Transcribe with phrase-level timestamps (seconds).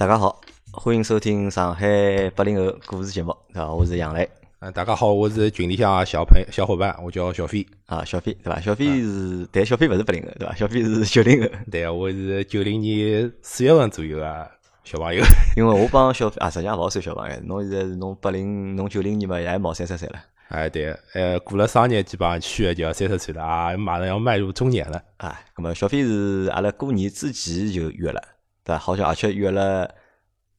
[0.00, 0.40] 大家好，
[0.72, 3.70] 欢迎收听上海八零后故事节目，对吧？
[3.70, 4.26] 我是杨磊。
[4.60, 8.58] 嗯，大家好，我是群里向小朋小伙伴，我叫小飞啊，小飞对吧？
[8.62, 10.54] 小飞是，但小飞勿是八零后对吧？
[10.56, 11.48] 小飞是九零后。
[11.70, 14.48] 对啊，我是九零年四月份左右啊，
[14.84, 15.22] 小朋友。
[15.54, 20.18] 因为我帮小飞啊，实际上勿好算小朋友，侬现在是侬八零，侬九零年嘛，也毛三十岁了。
[20.48, 25.38] 哎，对，呃，过了生日基本上去就要三十岁了啊，马上要迈入中年了啊。
[25.58, 28.22] 那么小飞是阿拉过年之前就约了，
[28.64, 28.78] 对吧？
[28.78, 29.92] 好像而且约了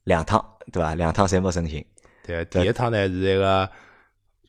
[0.04, 0.96] 两趟，对伐？
[0.96, 1.86] 两趟侪没成行。
[2.26, 3.70] 对，第一趟呢是一个。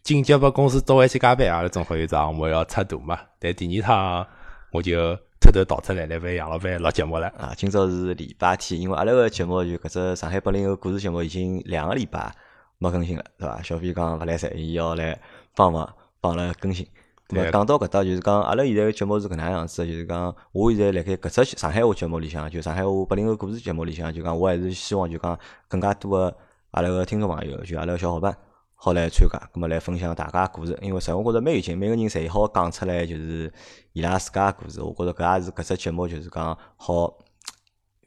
[0.02, 1.69] 紧急把公司招回去加班啊！
[1.69, 3.20] 正好有只项目要出大嘛。
[3.38, 4.27] 但第二趟
[4.73, 7.55] 我就偷偷逃出来来为杨老板录节目了啊！
[7.57, 12.34] 今朝是礼拜天，因为阿拉个节目就搿只上海八零后故事节目已经两个礼拜
[12.79, 13.62] 没更新了，对伐？
[13.62, 15.16] 小飞讲勿来塞，伊要来
[15.55, 15.88] 帮忙
[16.21, 16.84] 帮了更新。
[17.32, 26.37] 对，讲到搿搭就是讲，阿拉现在个节目是搿能样子，就是讲我现在辣盖搿只上海话节目里向，就上海话八零后故事节目里向，就讲我还是希望就讲更加多个
[26.73, 28.37] 阿拉个听众朋友，就阿拉个小伙伴。
[28.84, 33.52] 好来参加，咁么来分享大家故事，因为实我觉着蛮有劲，每个人侪好讲出来，就是
[33.92, 34.82] 伊拉自家故事。
[34.82, 37.16] 我觉着搿也是搿只节目就是讲好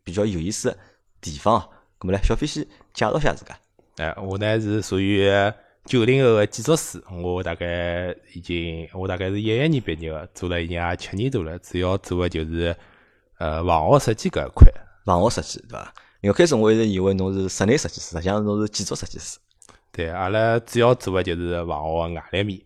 [0.03, 0.77] 比较有意思个
[1.21, 1.61] 地方。
[1.97, 2.61] 咁么来，小飞先
[2.93, 3.55] 介绍下自家。
[3.95, 5.31] 哎，我呢是属于
[5.85, 12.75] 九零后个建筑师，我大概已经我大概是一一年毕业个，做了已经也七年多了，主要做个就是
[13.37, 14.67] 呃房屋设计搿一块。
[15.05, 15.93] 房屋设计对伐？
[16.21, 19.37] 因为开始我一直以为侬是室内设计师，实际上侬是建筑设计师。
[19.91, 22.59] 对，阿拉主要做个就是房屋外立面。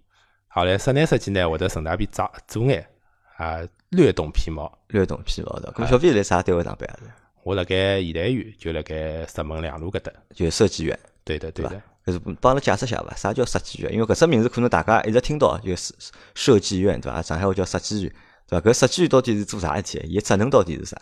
[0.48, 2.88] 好嘞，室内设计呢，会得顺带便做做眼
[3.36, 3.60] 啊，
[3.90, 5.70] 略懂皮毛，略懂皮毛的。
[5.74, 7.12] 咾小飞在啥单位上班啊？
[7.44, 10.98] 我辣盖现代园，就辣盖石门两路搿搭，就设计院。
[11.26, 11.82] 对的，对的。
[12.12, 13.16] 就是帮阿拉解释下伐？
[13.16, 13.94] 啥叫设计院？
[13.94, 15.94] 因为搿只名字可能大家一直听到，就是
[16.34, 17.22] 设计院，对伐？
[17.22, 18.14] 上海话叫设计院，
[18.48, 18.70] 对伐？
[18.70, 20.02] 搿设计院到底是做啥事体？
[20.08, 20.98] 伊职能到底是啥？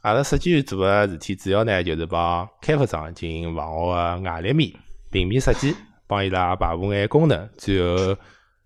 [0.00, 4.72] 阿拉设计院做个事体，主要呢就是帮开发商进行房屋个外立面。
[5.10, 5.74] 平面设计，
[6.06, 8.16] 帮伊拉排布眼功能，最后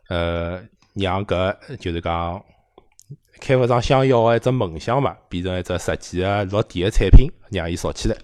[0.08, 0.62] 呃
[0.94, 2.42] 让搿就是讲
[3.40, 8.16] 开发商想要个一只梦想嘛，变成一只实际个落地个产品，让伊造起来。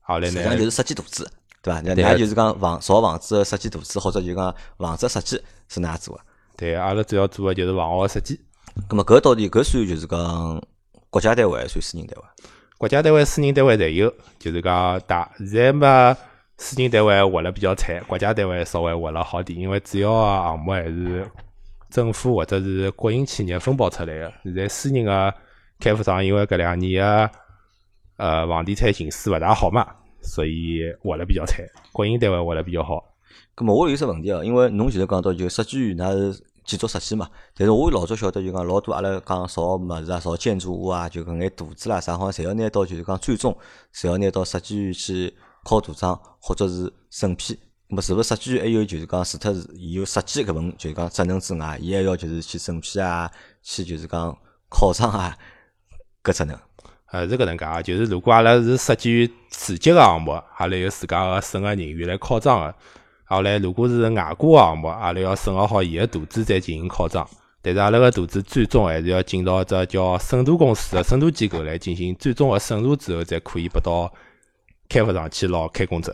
[0.00, 1.26] 好嘞，实际上就是设计图纸，
[1.62, 1.80] 对伐？
[1.80, 6.22] 那就是讲房造房子个设计图纸，或者就讲房子设计是哪做个？
[6.56, 8.40] 对，阿拉主要做个就是房屋设计。
[8.88, 10.62] 咁么搿到底搿算就是讲
[11.10, 12.24] 国家单位还算私人单位？
[12.78, 16.16] 国家单位、私人单位侪有，就是讲大现在嘛。
[16.56, 21.30] 私人单位活了比较惨，国家单位稍微活了好点，因为主要个项目还是
[21.88, 24.32] 政府或者是国营企业分包出来个。
[24.44, 25.34] 现在私人个
[25.78, 27.30] 开发商因为搿两年个
[28.16, 29.86] 呃房地产形势勿大好嘛，
[30.22, 31.64] 所以活了比较惨。
[31.92, 33.04] 国营单位活了比较好。
[33.56, 43.56] 咁么我有只问题哦，因为侬前头讲到就设计院，那是建筑设计嘛，但是我老早晓得就讲老多阿拉讲造物事啊，造建筑物啊，就搿眼图纸啦啥，好像侪要拿到就是讲最终
[43.94, 45.34] 侪要拿到设计院去。
[45.62, 47.54] 考图章或者是审批，
[47.88, 53.30] 那么是勿是设计院还有就是讲除脱是伊有设计搿份就是讲职能之外，伊还要就是去审批啊，
[53.62, 54.34] 去就是讲
[54.70, 55.36] 考章啊
[56.24, 56.58] 搿职能。
[57.10, 62.74] 呃，是搿能介啊，就是如果阿拉是设计自己个项目，阿拉有自家个审核人员来考章个。
[63.24, 67.28] 后来如果是外国个项目，阿拉要审核好伊个图纸再进行考章。
[67.62, 74.12] 但是阿拉个图纸最终还是要进到只叫审图公司个审图机构来进行最终个审查之后，才可以拨到。
[74.92, 76.12] 开发商去捞开工证，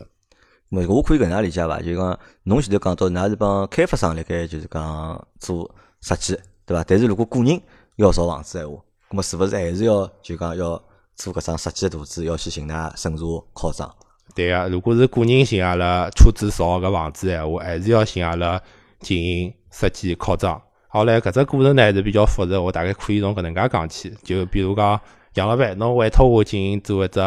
[0.69, 1.81] 么我可以搿能介理解伐？
[1.81, 5.67] 就讲侬前头讲到，㑚是帮开发商辣盖就是讲做
[5.99, 6.83] 设计，对伐？
[6.87, 7.59] 但是如果个人
[7.95, 10.79] 要造房子个闲话，咁么是勿是还是要就讲要
[11.17, 13.23] 做搿张设计图纸，要去寻㑚审查
[13.53, 13.89] 考证？
[14.35, 18.61] 对啊，如果是个人寻阿拉出资造搿房子闲话，还是要寻阿拉
[18.99, 20.57] 进行设计考证。
[20.87, 24.13] 好唻，搿只过程呢是比较复杂，我大概可以从搿能介讲起。
[24.23, 24.99] 就比如讲，
[25.33, 27.19] 杨老板，侬委托我进行做一只。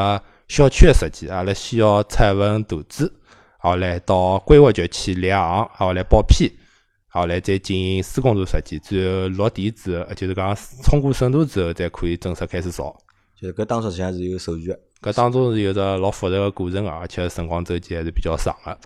[0.49, 3.12] 小区个设计，阿拉需要出一份图纸，
[3.59, 6.53] 好来到规划局去立项，好来报批，
[7.09, 12.97] 好来再进行施工图设计，最后落地之后，就是讲通过审查之后，才可以正式开始造。
[13.41, 18.78] 就是搿当中实际上是有手续个，搿当中是有着老复杂个过程个，而且辰光周期还是比较长个。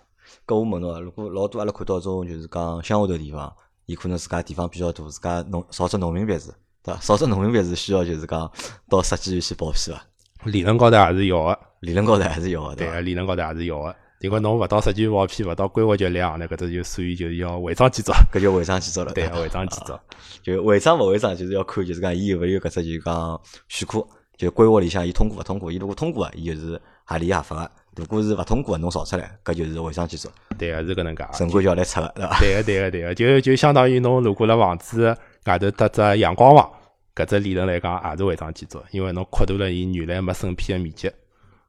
[0.46, 3.52] 搿我问侬，如果老多阿拉看到种就是讲乡下头地方，
[3.86, 6.52] 伊可能自家地方比较大，自家农造只农民别墅，
[6.82, 7.00] 对伐？
[7.00, 8.50] 造只农民别墅需要就是讲
[8.88, 10.06] 到设计院去报批伐？
[10.44, 13.96] 理论高头还是要个，理论高头还是要个，对个，理论高头还是要个。
[14.20, 19.12] 如果侬勿到设计院报批，勿到规划局立项，那搿只就属于就是要违章建筑，搿就违章建筑了。
[19.12, 19.98] 对， 违章建筑，
[20.42, 23.98] 就违章勿违章，就是要看就是讲伊有勿有搿只就讲许可，
[24.36, 30.28] 就规划里向伊通过勿通过，伊如果通过，伊就是合理合法个；如果是勿通过，侬造出来，搿就是违章建筑。
[30.58, 31.26] 对个，是搿能介。
[31.32, 32.38] 城管就要来拆个，对伐？
[32.40, 35.16] 对个，对个，对个，就就相当于侬如果辣房子
[35.46, 36.70] 外头搭只阳光房。
[37.14, 41.08] 搿只理论来讲也是违章建筑，因为侬扩大了伊原来没审批个面积。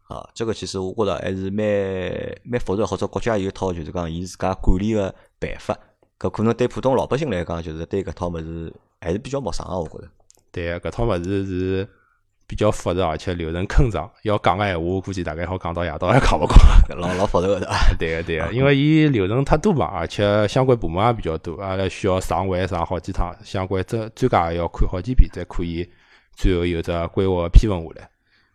[0.07, 1.65] 啊，这个其实我觉着还是蛮
[2.43, 5.77] 蛮复杂，或者国家有一套就是讲伊自家管理个办法，
[6.17, 10.09] 搿可能对普通老百姓来讲，就是对搿套物事还是比较陌生个，我觉着。
[10.51, 11.87] 对，搿套物事是
[12.47, 14.09] 比较复杂，而且流程坑长。
[14.23, 16.57] 要讲个闲话，我估计大概好讲到夜到也讲勿光。
[16.97, 17.95] 老老复杂个对伐？
[17.97, 25.89] 对个对个， 因为伊流程太多嘛，而且相关部门也比较多，阿拉需要上会上好几趟，相关专专家也要看好几遍，才可以
[26.35, 28.09] 最后有只规划批文下来。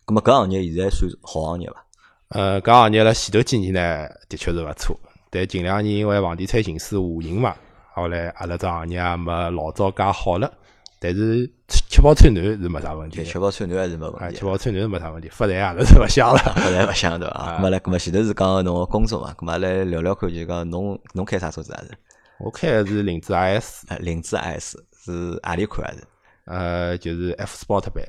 [0.06, 1.84] 咁么搿行业现在算好行业伐？
[2.28, 4.98] 呃，搿行业辣前头几年呢，的确是勿错，
[5.30, 7.56] 但近两年因为房地产形势下行嘛，
[7.92, 10.52] 后来阿拉只行业也没老早介好了。
[11.02, 14.36] 但是吃饱穿暖是没啥问题，吃饱穿暖还是没问题。
[14.38, 17.56] 吃饱穿暖是没啥问题，发财阿拉是勿想了，发财勿想对伐？
[17.56, 21.96] 咁么来，咁么前头是讲侬个工作嘛，咁么来聊聊看，就讲侬侬开啥车子啊是？
[22.38, 26.04] 我开的是凌志 IS，凌志 IS 是何里款还是？
[26.44, 28.04] 呃，就是 F Sport 版，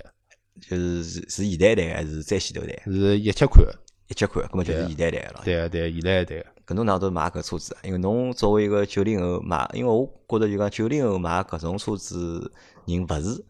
[0.60, 2.78] 就是是是现代台还是再前头台？
[2.86, 3.66] 是一七款，
[4.10, 5.42] 一七款，咁么就是现代台了。
[5.46, 6.44] 对对，现代台。
[6.66, 7.76] 搿侬哪都买搿车子？
[7.84, 12.50] 因为侬作为一个九零后买，因为我觉着就讲九零后买搿种车子
[12.86, 13.44] 人勿是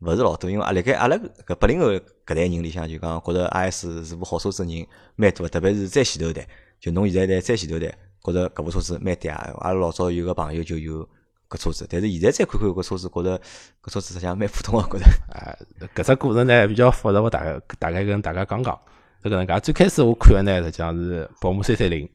[0.00, 6.46] 勿是老多，因为阿辣盖阿拉搿八零后搿代人里向就讲觉着 I S 是部好车子人蛮多，特别是再前头代，
[6.78, 7.86] 就侬现在代再前头代，
[8.22, 9.30] 觉着搿部车子蛮嗲。
[9.32, 11.08] 阿拉老早有个朋友就有
[11.48, 13.38] 搿车子，但是现在再看看搿车子，觉着
[13.82, 15.10] 搿车子实际上蛮普通个，觉着。
[15.32, 15.56] 啊，
[15.94, 18.78] 搿只过程呢比较复杂，我大概大概跟大家讲讲。
[19.22, 22.08] 搿能介最开始我看个呢，实际上是宝马三三零。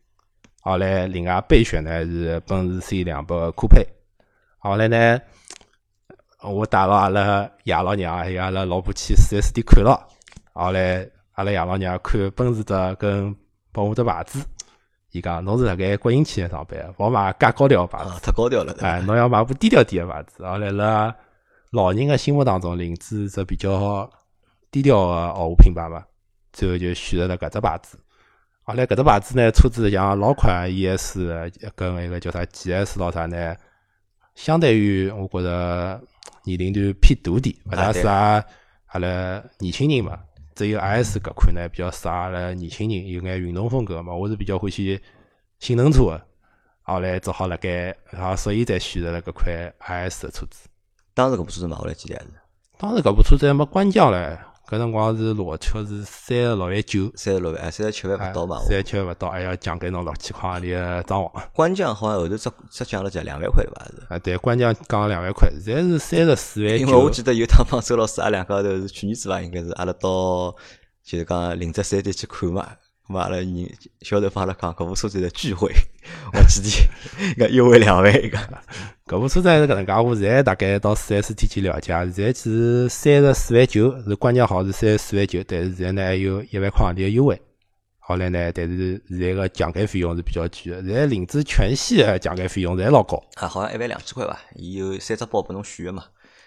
[0.62, 3.84] 后来，另外备选呢是奔驰 C 两百酷配。
[4.60, 5.20] 后来呢，
[6.44, 10.08] 我带了阿拉爷老娘还有阿拉老婆去四 S 店看了。
[10.54, 13.36] 后来，阿拉爷老娘看奔驰的跟
[13.72, 14.44] 宝马的牌子，
[15.12, 18.76] 伊讲侬是辣盖国营企业上班，勿买介高调牌子，太高调了。
[18.82, 20.44] 哎，侬要买部低调点的牌子。
[20.46, 21.16] 后来辣
[21.72, 24.10] 老人的心目当中，凌志是比较
[24.72, 26.04] 低调的豪华品牌嘛，
[26.52, 28.00] 最后就选择了搿只牌子。
[28.64, 31.18] 后来搿只牌子呢，车子像老款 ES
[31.76, 33.56] 跟那个叫啥 GS 老啥呢，
[34.36, 36.02] 相对于我觉着
[36.44, 40.20] 年龄段偏大点，勿大适合阿拉年轻人嘛。
[40.54, 44.14] 只有 IS 搿款呢比较适合阿拉年轻人，有眼运动风格嘛。
[44.14, 45.00] 我是比较欢喜
[45.60, 46.26] 性能车的，
[46.82, 49.74] 后来只好辣盖，啊，所以才选择了搿款
[50.10, 50.68] IS 的车子。
[51.14, 52.28] 当时搿部车子买下来几钿是？
[52.78, 54.38] 当时搿部车子还没官降唻。
[54.70, 58.58] 搿辰光是裸车是三十六万九，三十六万，三十七万勿到嘛。
[58.60, 61.32] 三十七万勿到，还要奖给侬六千块钿个装潢。
[61.54, 63.86] 官降好像后头只只降了只两万块伐？
[63.86, 66.86] 是啊，对，官降降了两万块，现在是三十四万九。
[66.86, 69.42] 因为我记得有趟帮周老师，阿两个头是去年子伐？
[69.42, 70.56] 应该是阿拉到
[71.04, 72.66] 就是讲临泽四 S 店去看嘛。
[73.10, 73.70] 咁阿拉人
[74.02, 75.74] 销售方阿拉讲，搿部车子的聚会，
[76.32, 76.62] 我记
[77.36, 78.38] 得，个优惠两万一个。
[79.12, 87.38] 搿部车子是搿能介，我现在大概到四 S 店去了解，现在是三十四万九，是官降号是三十四万九，但是现在呢还有一万块钿的优惠。
[88.00, 93.22] 后来呢，但是现在个奖改费用是比较贵的，现在领子全系的奖改费用侪老高。
[93.36, 94.40] 啊，好像一万两千块伐？
[94.56, 96.06] 伊有三只包拨侬选个嘛。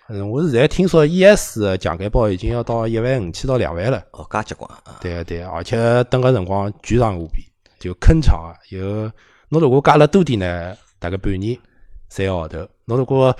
[0.09, 4.03] 嗯，我是现在听说 ES 的奖改包已经要到一万五千到两万了。
[4.13, 4.97] 哦，介结棍啊！
[5.03, 7.45] 对对，而且等个辰光巨长无比，
[7.79, 8.57] 就坑长啊！
[8.71, 9.13] 有
[9.51, 11.59] 侬如果加了多点呢，大概半年。
[12.15, 13.37] 三个号头，侬如果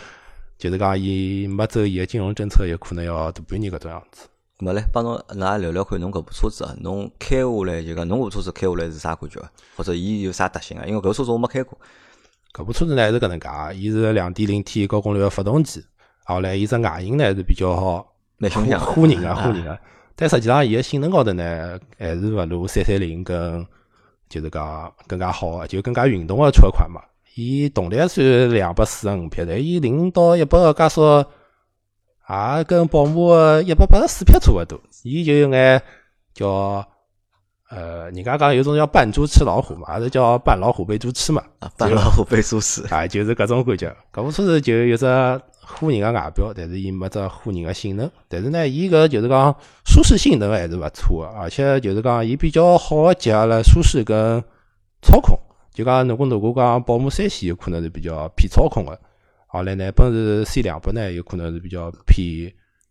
[0.59, 4.27] 就是讲伊没走伊个金融政策，有可能要大半年搿种样子。
[4.59, 9.41] 咹来帮侬来聊聊看，侬搿部车子啊，侬开下来就讲侬部车子开下来是啥感觉？
[9.77, 10.85] 或者伊有啥特性啊？
[10.87, 11.79] 因为搿部车子我没开过。
[12.53, 15.81] 搿部车子呢是搿能介，伊是两点零 T 高功率个发动机，
[16.25, 18.05] 后来伊只外形呢是比较好，
[18.39, 19.79] 蛮凶相，唬人 个唬人个。
[20.17, 23.65] 但实际上伊个性能高头呢，还是勿如三三零跟
[24.29, 27.01] 就是讲更加好个，就更加运动个车款嘛。
[27.35, 31.03] 伊动力算两百四十五匹，但伊零到一百个加速
[32.29, 34.81] 也跟宝马一百八十四匹差勿多。
[35.03, 35.83] 伊就有眼
[36.33, 36.87] 叫
[37.71, 41.43] 呃，人家讲有种叫扮猪吃老虎嘛，也是叫扮老虎被猪吃嘛。
[41.77, 43.97] 扮老虎被猪吃，啊，就是搿种感觉。
[44.13, 48.09] 搿部车子就有只唬人个外表，但是伊没只唬人个性能。
[48.29, 49.53] 但是呢，伊搿就是讲
[49.85, 54.41] 舒适性能还是勿错个，而且就是讲伊比较好结合了舒适跟
[55.03, 55.37] 操控。
[55.75, 58.99] 就讲，如果如果讲宝马三系有可能是比较偏操控的，
[59.49, 62.49] 后来呢，奔驰 C 两百呢有可能是比较偏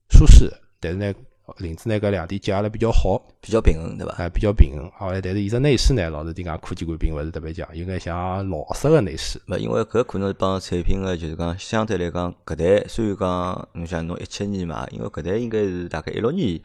[0.09, 1.13] 舒适，但是呢，
[1.59, 4.13] 领子呢搿两点结合了比较好，比较平衡，对伐？
[4.17, 4.91] 哎，比较平衡。
[4.97, 9.41] 后来，但是伊只内饰呢，老实点讲，科技感并勿是特别强，有眼像老式个内饰。
[9.47, 16.59] 勿，因为搿可能是帮产品个，就是讲相对来讲，搿代虽然讲侬像侬一七年嘛，因为搿代应该是大概一六年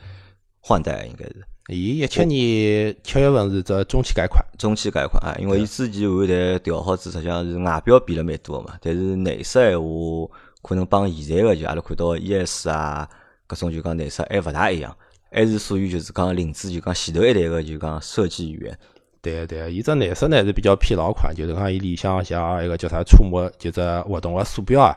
[0.61, 1.45] 换代，应该是。
[1.71, 9.87] 伊一七年七月份是只中期改款，中期改款啊，因为伊之前换代调好子，实际上是外表变了蛮多嘛，但是内饰闲话，
[10.63, 13.07] 可能帮现在个就阿拉看到 ES 啊，
[13.47, 14.97] 搿种就讲内饰还勿大一样，
[15.31, 18.79] 还是属于就是讲领子就讲前头一代个就讲设计语言。
[19.21, 24.97] 对个对个，伊只内饰呢是比较偏老款，就是讲伊里向像一个叫啥触摸，就只活动个鼠标啊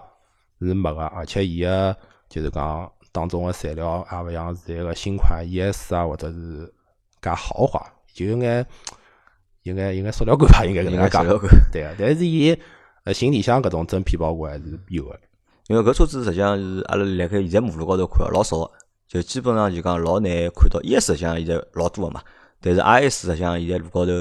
[0.60, 1.94] 是没个，而且伊个
[2.30, 6.74] 就是讲当中个材料也勿像是一个新款 ES 啊或者是
[7.22, 8.66] 介豪华，就有眼
[9.64, 11.26] 有眼有眼塑料感吧，应该搿能介讲。
[11.72, 12.58] 对个，但是伊
[13.04, 15.20] 呃行李箱搿种真皮包裹还是有个。
[15.68, 18.72] 因为搿车子实际上是阿拉辣盖现在马路高头看老少个，
[19.08, 20.80] 就基本上就讲老难看到。
[20.82, 22.22] ES 实际上现在老多个嘛。
[22.60, 24.12] 但是 R S 实际上现在路高头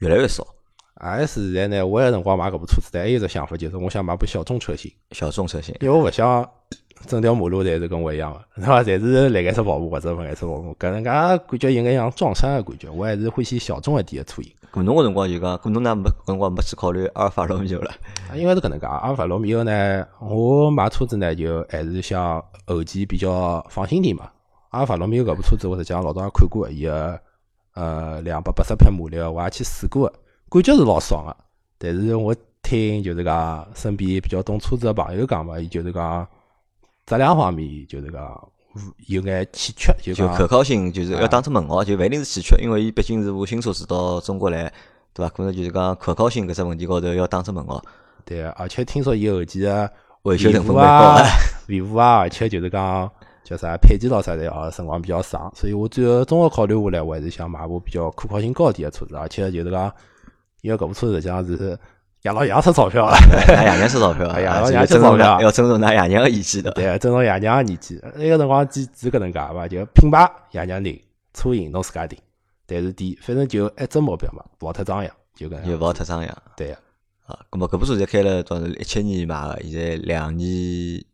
[0.00, 0.46] 越来越少。
[0.94, 4.92] S 现在呢，我有辰光买搿部车子，但还有只想法，就是我想买部小众车型。
[5.10, 6.48] 小众车型，因为我勿想
[7.06, 8.82] 整条马路侪是跟我一样个， 对伐？
[8.82, 12.88] 侪是蓝颜色跑步或者粉颜色跑步，搿能介感觉有眼像撞衫个感觉。
[12.90, 14.52] 我还是欢喜小众一点个车型。
[14.72, 17.90] 搿侬个辰光就讲，搿侬呢没搿辰光没去考虑阿尔法罗密欧了？
[18.34, 24.30] 因为是搿能介，阿尔法罗密欧呢，我买车子呢就还是想后期比较放心点嘛。
[24.70, 27.20] 阿尔法罗密欧搿部车子，我实际上老早也看过伊个。
[27.74, 30.06] 呃，两百八十匹马力，我也去试过，
[30.50, 31.34] 感觉是老爽个。
[31.78, 36.28] 但是我听就是讲身边比较懂车子个朋友讲嘛，伊就是讲
[37.06, 38.48] 质量方面就是讲
[39.08, 44.72] 有眼欠缺，就就可靠性就是要打出问号，就勿一定是欠缺，因为伊毕竟是部新车子到中国来，
[45.12, 45.28] 对伐？
[45.30, 47.82] 可能就是讲可靠性搿只问题高头要打出问号。
[48.24, 49.90] 对，而且听说伊后期个
[50.22, 51.16] 维修成本高，
[51.68, 53.10] 维护 啊，而且就是讲。
[53.44, 59.92] 叫啥配件咯啥的啊，辰光比较长，所以我最后综合考虑下来，我还是想买部比较可靠性高点的车子，而且就是讲，
[60.60, 61.76] 因为搿部车实际上是
[62.22, 63.10] 爷老爷出钞票，
[63.48, 68.00] 爷娘出钞票， 爷老爷出钞票，要尊重㑚爷娘个意见的，对，尊重爷娘个意见。
[68.14, 69.66] 那个辰光只是搿能介伐？
[69.66, 71.00] 就品牌爷娘定，
[71.34, 72.18] 车型侬自家定，
[72.66, 76.76] 但是店反正就一只目标嘛，勿好太张扬，就搿能，就勿好太张扬，对呀。
[77.26, 78.66] 啊，搿么搿部车才开了多少？
[78.66, 81.04] 一七年买个，现在两年。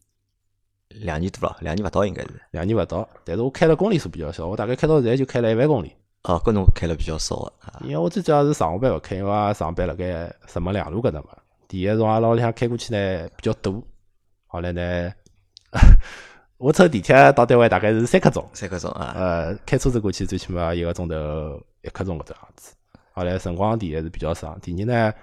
[1.02, 2.30] 两年多了，两年勿到应该是。
[2.50, 5.92] 两年勿到，但是我开的公里数比较少，我大概开到现在就开了一万公里。
[6.24, 7.52] 哦，搿侬开了比较少个。
[7.82, 10.04] 因为我最主要是上下班勿开，因为上班辣盖
[10.46, 11.28] 石门两路搿搭嘛。
[11.66, 13.86] 第一从阿拉屋里向开过去呢比较堵，
[14.46, 15.12] 后来呢，
[16.58, 18.46] 我乘地铁到单位大概是三刻钟。
[18.52, 19.12] 三刻钟啊。
[19.16, 21.14] 呃，开车子过去最起码一个钟头
[21.82, 22.74] 一刻钟搿只样子。
[23.12, 25.14] 后来辰光第一是比较长，第二呢。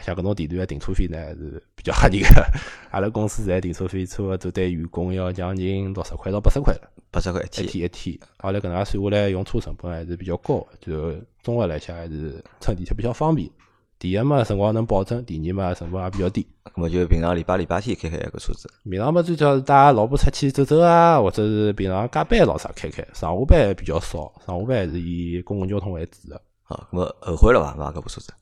[0.00, 2.44] 像搿种地段个停车费呢是比较吓人个，
[2.90, 8.18] 阿拉公司现在停车费差勿多对员工要将近六十块到八十块了，八十块一天一天。
[8.38, 13.48] 阿拉搿能介算下来，用车成本还是比较高，就综合来讲还是乘地铁比较方便。
[13.98, 16.44] 第一嘛，辰光能保证；第二嘛，成本也比较低。
[16.74, 18.68] 那么就平常礼拜礼拜天开开个车子。
[18.90, 23.06] 平常嘛，最主要是带老婆出去走走啊，或者是平常加班咾啥开开。
[23.14, 26.40] 上下班比较少，上下班还是以公共交通为主的。
[26.64, 27.76] 好，那么后悔了伐？
[27.76, 28.32] 买搿部车子？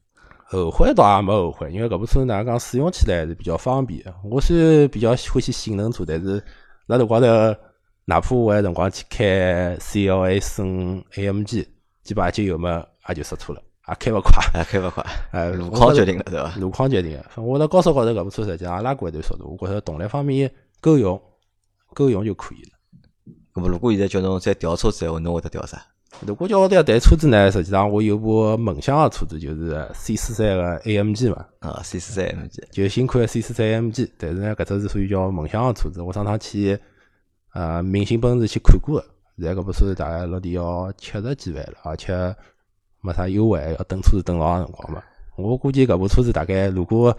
[0.53, 4.03] 后悔倒也没后悔，因为搿部车哪能讲使用起来还是比较方便。
[4.25, 6.43] 我虽然比较欢喜性能车，但是
[6.87, 7.27] 那辰光头，
[8.05, 11.65] 哪怕我辰光去开 CLA 升 AMG，
[12.03, 15.05] 几把节油嘛也就刹车了，也开勿快，也开勿快。
[15.31, 16.53] 哎，路况决定了，对伐？
[16.57, 17.25] 路况决定了。
[17.37, 21.21] 我在高速高头搿部车实际上也拉过一段速度，我觉着动力方面够用，
[21.95, 22.71] 够用就可以了。
[23.55, 25.81] 那么，如果现在叫侬再调车子闲话，侬会得调啥？
[26.27, 31.47] 如果叫我要谈车子呢，实际上我有部梦想的车子，就是 C 四三个 AMG 嘛。
[31.61, 34.11] 啊，C 四三 AMG，就新款的 C 四三 AMG。
[34.19, 36.03] 但是呢，搿只是属于叫梦想的车子。
[36.03, 36.79] 我上趟去
[37.55, 39.07] 呃明星奔驰去看过的，
[39.39, 42.13] 现在搿部车子大概落地要七十几万了，而且
[43.01, 45.03] 没啥优惠，要等车子等老长辰光嘛。
[45.37, 47.17] 我估计搿部车子大概如果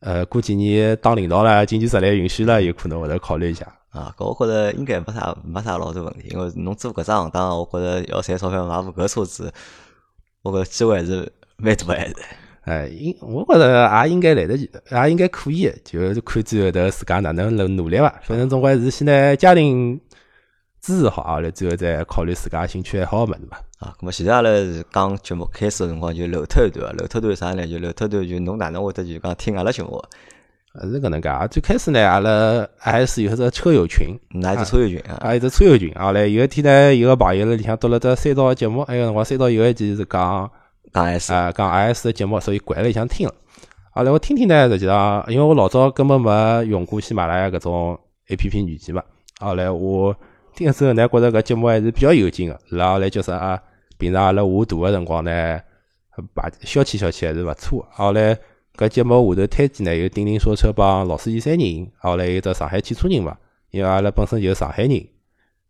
[0.00, 3.66] 呃过几年当领导了，经济实力允许了，有可能会得考虑一下。
[3.96, 9.50] 啊，搿我觉着应该没啥没啥老大问题，因为侬做搿只行当，我觉着要赚钞票买部搿车子，
[10.42, 12.14] 我觉机会还是蛮大还是。
[12.66, 18.20] 哎，应我觉着也应该来得及，也应该可以，就是看最后头自家哪能努努力伐。
[18.24, 20.00] 反正总归是先拿家庭
[20.80, 23.56] 支持好，后来最后再考虑自家兴趣爱好个物事嘛。
[23.78, 27.64] 啊，咁么现在阿拉是讲节目开始个辰光就漏脱一段，漏脱段啥呢？
[27.66, 30.02] 就漏脱段就侬哪能会得就讲听阿拉节目？
[30.82, 31.46] 是搿能介啊！
[31.46, 35.16] 最开始呢，阿拉还是有只车友群，哪一只车友群啊？
[35.20, 35.92] 啊，一只车友群。
[35.94, 40.50] 后来有一天呢，有个朋友辣里向读了只三刀节目，埃个辰光三刀有一集是讲
[40.92, 43.34] 讲 S 啊，讲 S 的节目，所以拐了里向听了。
[43.92, 49.02] 后来我听听呢，实际上因为我老早根本没用过喜马拉雅搿种 A P P 软件嘛。
[49.40, 50.14] 后来我
[50.54, 52.58] 听了之后呢，觉着搿节目还是比较有劲个。
[52.68, 53.62] 然后来叫啥？
[53.98, 55.60] 平常阿拉画图个辰光呢，
[56.34, 57.86] 把消遣消遣还是勿错。
[57.92, 58.36] 后来。
[58.76, 63.36] 搿节目下头推荐呢，有丁丁说车帮老司机三人，后来有只上海汽车人嘛，
[63.70, 65.06] 因为阿拉本身就是上海人，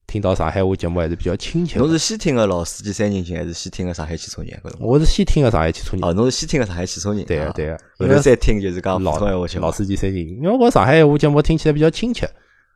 [0.08, 1.78] 听到上海话节目还是比较亲切。
[1.78, 4.60] 侬是先听个老司机三人行，还是先听个上海汽车人？
[4.80, 6.04] 我是先听个上海汽车人。
[6.04, 7.24] 哦，侬是先听个上海汽车人。
[7.24, 12.28] 对个对个，后头再听就是讲老话老司机三人，因为我上海话节目听起来比较亲切，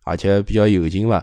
[0.04, 1.22] 而且比较有劲嘛。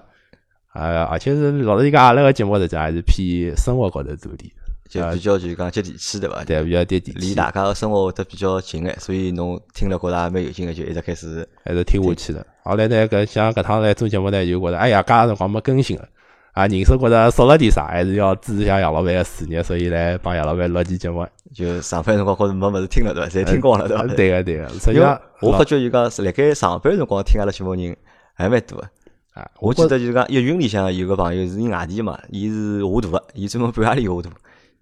[0.73, 4.51] 呃，而且是老实讲，阿拉个节目实际上还是偏生活高头着地，
[4.87, 6.43] 就比较就是讲接地气，对伐？
[6.43, 12.45] 对，比较接地气，离大家个生活会得比较近眼，所以侬听了觉着也蛮有劲个，就一直开始还是听下去了。
[12.63, 16.07] 后来呢，搿像搿趟来做节目呢，就觉着哎呀，介长辰光没更新了，
[16.53, 21.25] 啊，人生觉着少了点啥，还是要支持下杨老板个事业，所以来帮杨老板录期节目。
[21.53, 23.29] 就上班辰光觉着没物事听了，对伐？
[23.29, 24.03] 侪听光了，对伐？
[24.15, 27.95] 对个对个，实际上我发觉就讲是辣盖上班辰光听阿拉节目人
[28.33, 28.87] 还蛮多个。
[29.33, 34.35] 啊，我记得就是讲，一群里向有个朋友是外地嘛，伊是华图个，伊专门半夜里下大，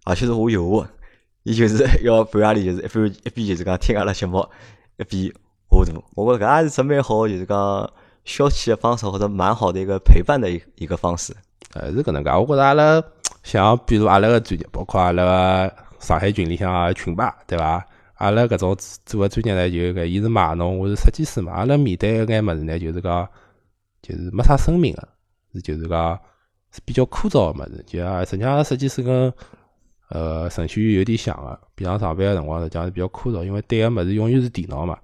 [0.06, 0.88] 而且是我有个，
[1.44, 4.48] 伊就是 要半夜里就是一边一边就是讲听阿拉节目，
[4.98, 5.34] 一边
[5.68, 6.02] 画图。
[6.16, 7.92] 我觉着搿也是只蛮好，就是讲
[8.24, 11.36] 消遣个方式，或者蛮好的一个陪伴的一一个方式。
[11.74, 13.04] 呃，是搿能介，我觉着阿拉
[13.44, 17.86] 像比如阿拉个专业，包括阿拉个上海群里向群吧，对伐？
[18.16, 23.28] 阿拉搿种做个专业呢，就搿伊是码农，我是设计师嘛，阿拉面对一眼物事呢，就是讲。
[24.08, 25.08] 就是没啥生命个，
[25.56, 26.20] 是就是讲
[26.72, 27.84] 是比较枯燥个物事。
[27.88, 29.34] 就像，实际上设计师跟
[30.10, 34.98] 呃程序员有点像个，平常上班个辰光实际上是比较枯燥，因为对个物事永远是电脑嘛。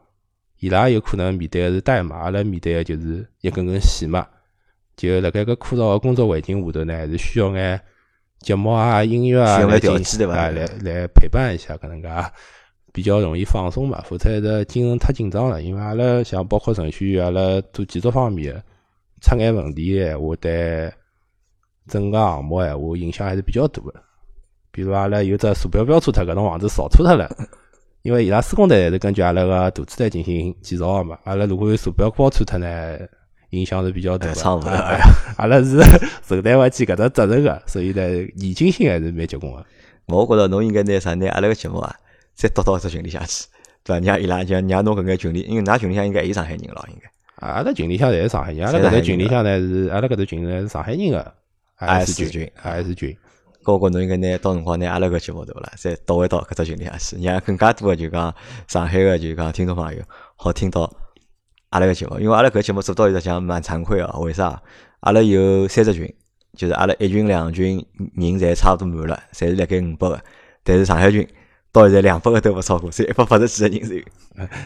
[0.59, 4.27] 伊拉有可能面对个是代码，阿拉面对个就是一根根线嘛。
[4.95, 7.81] 就辣盖搿枯燥个工作环境下头呢，还是需要眼
[8.39, 12.09] 节目啊、音乐啊来来来陪伴一下，搿能介
[12.93, 14.03] 比较容易放松嘛。
[14.05, 18.61] 否则是精神太紧张了，因为阿拉像包括程序员，阿拉做技术方面。
[19.21, 20.91] 出眼问题闲话，对
[21.87, 23.93] 整个项目闲话影响还是比较大个。
[24.71, 27.29] 比如阿拉有只鼠标标错脱，搿种房子扫错脱了，
[28.03, 31.17] 因为伊拉施工队是根据阿拉个图纸来进行建造个嘛。
[31.25, 32.97] 阿拉如果有鼠标标错脱呢，
[33.49, 34.67] 影响是比较大个。
[35.37, 35.77] 阿拉是
[36.25, 38.01] 承担勿起搿只责任个，所以呢，
[38.37, 39.65] 严谨性还是蛮结棍个。
[40.07, 41.95] 我觉着侬应该拿啥拿阿拉个节目啊，
[42.33, 43.45] 再丢到只群里向去，
[43.83, 44.05] 对伐？
[44.05, 47.09] 让伊拉就让侬搿眼群里，因为㑚群里向应该有上海人咯，应该。
[47.47, 51.33] 阿拉群里向侪是上海人，阿拉搿个群里向呢是阿拉搿个群呢是上海人个
[51.77, 53.17] S 群，S 群。
[53.63, 55.71] 高觉侬应该拿到辰光拿阿拉个节目对勿啦？
[55.77, 58.33] 再倒一导搿只群里向去，让更加多个就讲
[58.67, 60.01] 上海个就讲听众朋友
[60.35, 60.91] 好听到
[61.69, 62.19] 阿拉个节目。
[62.19, 64.61] 因为阿拉搿节目做到现在讲蛮惭愧个，为啥？
[65.01, 66.13] 阿拉有三只群，
[66.57, 70.21] 就是阿拉一群两群人侪差勿多满了，侪是辣盖五百个，
[70.63, 71.27] 但是上海群。
[71.73, 74.03] 到现在两百个都勿超过，只有一百八十几个人是有。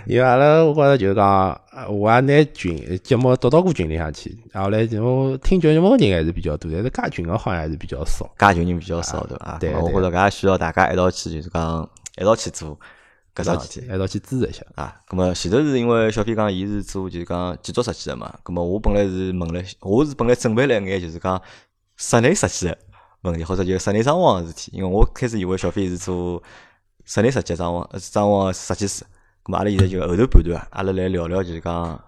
[0.07, 9.57] 因为阿拉我觉着就是讲，我也拿群节目导到过群里向去，然后来节目听节目人还是比较多，但是加群个好像还是比较少，加群人比较少，对伐？
[9.59, 11.87] 对，我觉着搿也需要大家一道去，就是讲
[12.17, 12.75] 一道去做
[13.35, 14.95] 搿桩事体，一道去支持一下啊。
[15.07, 21.39] 咁么前头是因为小飞讲伊是做就是讲建筑设计个嘛，咁么我本来是问了，我是本来准备了一眼就是讲
[21.97, 22.77] 室内设计个
[23.21, 26.41] 问题，或者就室内装潢个事体，因为我开始以为小飞是做。
[27.05, 29.05] 室内设计装潢，装潢设计师。
[29.43, 32.03] 咁阿拉现在就后头半段啊，阿拉来聊聊就是讲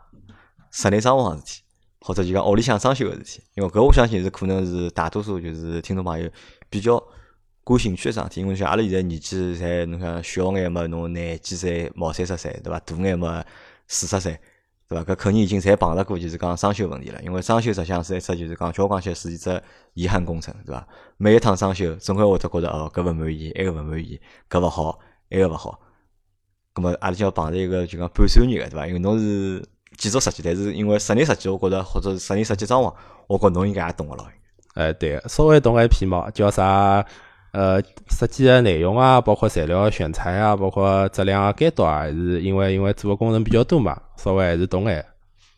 [0.71, 1.61] 室内装潢事体，
[2.01, 3.41] 或者就讲屋里向装修个事体。
[3.53, 6.29] 因为搿我相信是可能是大多数就是听众朋友
[6.69, 6.97] 比较
[7.63, 8.41] 感兴趣个桩事体。
[8.41, 12.79] 因为像阿拉现在年纪侪侬看小眼嘛，侬廿几岁、毛三十岁，对伐？
[12.79, 13.45] 大眼嘛
[13.87, 14.39] 四十岁。
[14.87, 15.03] 对伐？
[15.03, 17.21] 搿肯定已经侪碰着过，就是讲装修问题了。
[17.21, 19.61] 因为装修实际上是一只，就是讲交关些是一只
[19.93, 20.87] 遗憾工程，对伐？
[21.17, 24.19] 每一趟装修，总归会得觉着哦，搿勿满意，埃个勿满意，
[24.49, 24.99] 搿勿好，
[25.31, 25.79] 埃个勿好。
[26.73, 28.87] 葛末阿拉就要碰着一个就讲半专业个，对伐？
[28.87, 32.93] 因为侬是建筑设计，但是因为室内设计，我觉着或者室内设计装潢，
[33.27, 34.27] 我觉侬应该也懂个咯。
[34.75, 37.03] 哎，对，稍微懂眼皮毛，叫啥？
[37.57, 45.03] 呃，设计个内容啊，包括材料选材啊，包括质量啊、监督啊，还是因为因为做个工程比较多嘛，稍微还是懂眼。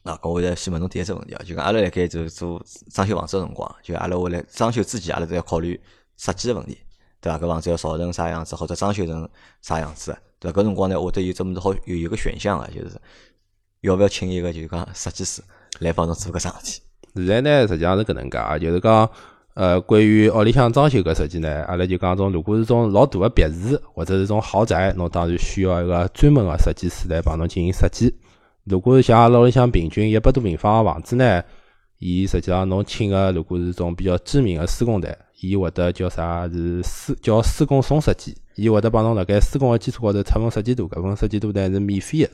[0.04, 5.78] 那搿我再先问侬第一只问题啊，就讲阿拉辣盖做做装修房子个辰光，就阿拉会来装修之前，阿拉都要考虑
[6.16, 6.78] 设计个问题，
[7.20, 7.38] 对伐？
[7.38, 9.30] 搿房子要造成啥样子，或者装修成
[9.62, 10.62] 啥样子，对伐？
[10.62, 12.92] 搿辰光呢，我得有这么多好有一个选项啊，就是
[13.82, 15.42] 要勿要请一个就是讲设计师
[15.80, 16.82] 来帮侬做搿桩事体。
[17.16, 19.12] 现在呢，实际上是搿能介啊，就是讲。
[19.60, 28.16] 呃，关于屋里向装修搿设计呢，阿拉就讲种，如果是种老大个别墅或者是种豪宅，侬当然需要一个专门个设计师来帮侬进行设计。
[28.64, 31.44] 如果是像阿拉屋里向平均一百多平方个房子呢，
[31.98, 42.30] 伊实际上侬请个如果是种比较知名个施工队，伊会得叫啥是施叫施工松设计，伊会得帮侬辣盖施工个基础高头出份设计图，搿份设计图呢是免费个。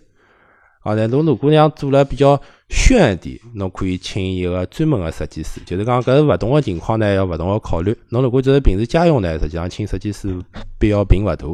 [0.85, 5.59] 好的，侬如果想做了比较炫一点，侬可以请一个专门的设计师。
[5.65, 7.97] 就是讲，搿是勿同的情况呢，要勿同的考虑。
[8.09, 10.39] 侬如果就是平时家用呢，实际上请设计师
[10.77, 11.47] 必要并勿大。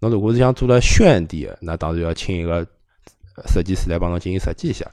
[0.00, 2.66] 侬如果是想做了炫一点的，那当然要请一个
[3.46, 4.84] 设计师来帮侬进行设计一下。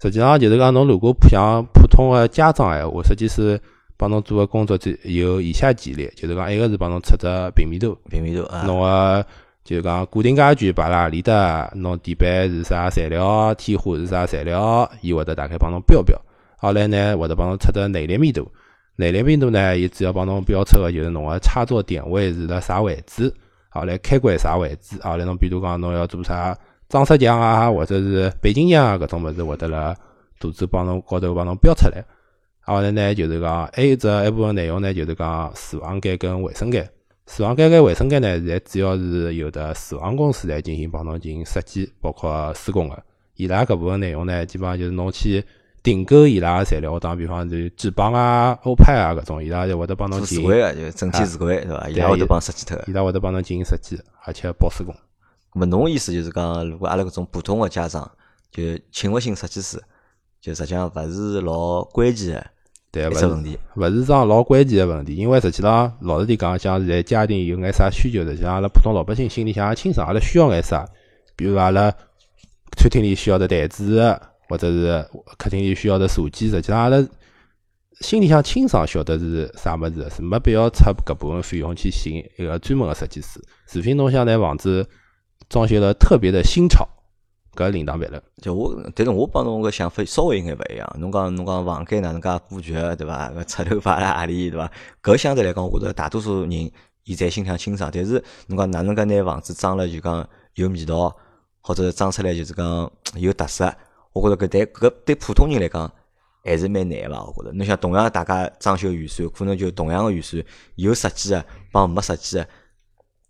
[0.00, 3.60] 实际上就是讲，侬如果像普通的家装闲话，设计师
[3.98, 9.26] 帮侬做的工作就有以下几类，就是讲，一个是帮侬出只平面图，平面图啊，侬个。
[9.70, 16.20] 就是讲固定家具摆辣何里搭，侬地板是啥材料，天花是啥材料，伊会得大概帮侬标标。
[16.58, 18.50] 后来呢会得帮侬测得内裂密度，
[18.96, 23.32] 内裂密度呢伊主要帮侬标出个就是侬个插座点位是辣啥位置，
[23.68, 29.94] 后来开关啥位置，后来侬比如讲侬要做啥装饰墙啊，或者是背景墙啊搿种物事会得辣
[30.40, 32.04] 图纸帮侬高头帮侬标出来。
[32.62, 36.90] 后来呢就是讲还有只一部分内容呢就是讲厨房间跟卫生间。
[37.32, 43.00] 厨房间跟卫生间呢，现在主要是有的厨房公司来进行帮侬进行设计，包括施工个。
[43.36, 45.44] 伊拉搿部分内容呢，基本上就是侬去
[45.80, 50.44] 订购伊拉个材料，打比方就纸帮啊、欧派啊搿种，伊拉就会得帮侬进行。
[50.44, 51.88] 自个就整体自个对伐？
[51.88, 52.76] 伊拉会得帮设计脱。
[52.88, 54.92] 伊拉会得帮侬进行设计，而且包施工。
[55.52, 58.10] 咾么侬意思就是讲，如果阿拉搿种普通个家长，
[58.50, 59.80] 就请勿请设计师，
[60.40, 62.44] 就实际上勿是老关键个。
[62.92, 70.84] 对，勿是问题，勿是桩老关键个问题，因为实际上老实点讲，像现在家庭有眼啥需求，实际上阿拉普通老百姓心里向也清爽，阿拉需要眼啥，
[71.36, 71.88] 比如阿拉
[72.76, 75.06] 餐厅里需要的台子，或者是
[75.38, 77.06] 客厅里需要的茶几，实际上阿拉
[78.00, 84.84] 心里向清爽晓得是啥物事，是没必要出搿部分费用去寻一个专门个设计师，除非侬想拿房子
[85.48, 86.88] 装修了特别的新潮。
[87.54, 88.22] 搿另当别论。
[88.42, 90.96] 就我，但是我帮侬个想法稍微有眼勿一样。
[90.98, 93.30] 侬讲侬讲房间哪能介布局，对伐？
[93.36, 94.70] 搿插头摆辣何里，对伐？
[95.02, 96.72] 搿相对来讲，我觉着大多数人
[97.04, 97.90] 现在心里清爽。
[97.92, 101.14] 但是侬讲哪能介拿房子装了就讲有味道，
[101.60, 103.72] 或者装出来就是讲有特色，
[104.12, 105.90] 我觉着搿对搿对普通人来讲
[106.44, 107.24] 还是蛮难伐？
[107.24, 110.42] 我觉着，侬想同样大家装修预算，可能就同样个预算，
[110.76, 112.46] 有设计个帮没设计个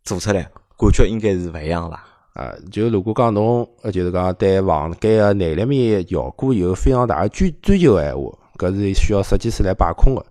[0.04, 0.42] 做出来，
[0.78, 2.04] 感觉应该是勿一样伐？
[2.32, 10.24] 啊，就如果讲侬，就是讲对房间个内立面效果有非常大个追追求个闲话，搿是需要设计师来把控个。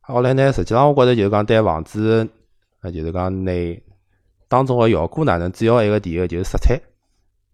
[0.00, 2.26] 后来呢，实际上我觉着就是讲对房子，
[2.80, 3.80] 啊，就是讲内
[4.48, 6.80] 当中个效果哪能，主要一个第一个就是色彩，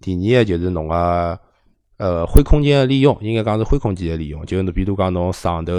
[0.00, 1.38] 第二个就是侬个
[1.96, 4.46] 呃灰空间个利用，应该讲是灰空间个利用。
[4.46, 5.72] 就侬比如讲侬上头，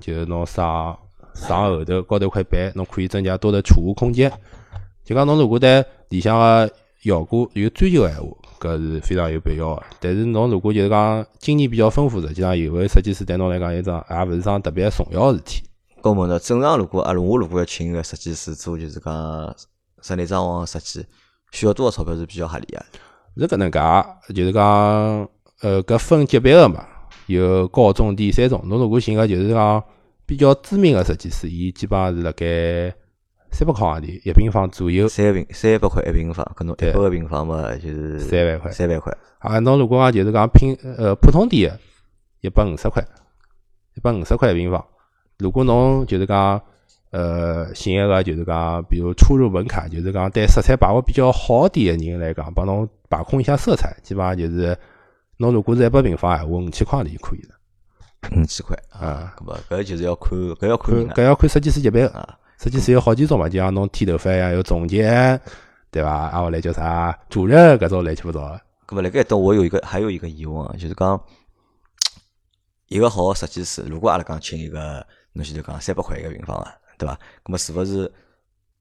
[0.00, 0.94] 就是侬上
[1.32, 4.30] 上后头高头块板，侬可以增加多的储物空间。
[5.02, 6.70] 就讲侬如果在里向个。
[7.04, 9.82] 效果有追求个闲话，搿是非常有必要个。
[10.00, 15.62] 但是侬如果就是讲经验比较丰富，实际上有个设计师对侬来讲，一桩也勿是桩特别重要个事体。
[16.00, 19.54] 搿问呢，正常如果阿拉我如果要请一个设计师做，就是讲
[20.00, 21.04] 室内装潢设计，
[21.52, 22.84] 需要多少钞票是比较合理啊？
[23.36, 23.78] 是搿能介，
[24.34, 24.64] 就是讲
[25.60, 26.86] 呃，搿分级别个嘛，
[27.26, 28.62] 有高中低三种。
[28.66, 29.82] 侬如果寻个就是讲
[30.24, 32.94] 比较知名个设计师，伊基本上是辣盖。
[33.54, 38.70] 三百块洋钿一平方左右，三平三百块一平方，可能一百个平方嘛，就是三万块。
[38.72, 39.16] 三万块。
[39.38, 41.78] 啊，侬如果讲就是讲平呃普通点，
[42.40, 43.00] 一百五十块，
[43.94, 44.84] 一百五十块一平方。
[45.38, 46.60] 如果侬就是讲
[47.10, 54.76] 呃寻一个就是讲，比如初入门槛，就是讲对色彩把握比较好点的人来讲，帮侬把控一下色彩，基本上就是
[55.36, 57.54] 侬如果是一百平方，话五千块钿就可以了。
[58.36, 62.36] 五千块啊，搿么搿就是要看搿要看搿要看设计师级别啊。
[62.64, 65.38] 设计师有好几种嘛，就像侬剃头发一样，有总监，
[65.90, 66.10] 对伐？
[66.10, 68.58] 啊，后来叫啥主任，搿种乱七八糟。
[68.88, 71.22] 搿么辣盖一我有一个还有一个疑问啊，就是讲
[72.88, 77.14] 一个好设计师，如果阿拉讲请一个，侬现在讲三百块一个平方啊，对伐？
[77.44, 78.10] 搿么是勿是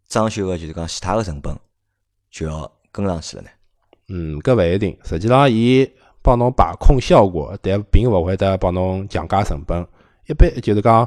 [0.07, 1.53] 装修个就是讲其他个成本
[2.31, 3.49] 就要跟上去了呢？
[4.07, 4.97] 嗯，搿勿一定。
[5.03, 5.85] 实际上，伊
[6.21, 9.85] 帮侬把控效果，但并勿会得帮侬降价成本。
[10.27, 11.05] 一般就是讲。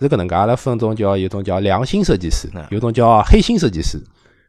[0.00, 4.00] 是搿能介，阿拉分种叫有种叫良心设计师，有种叫黑心设计师。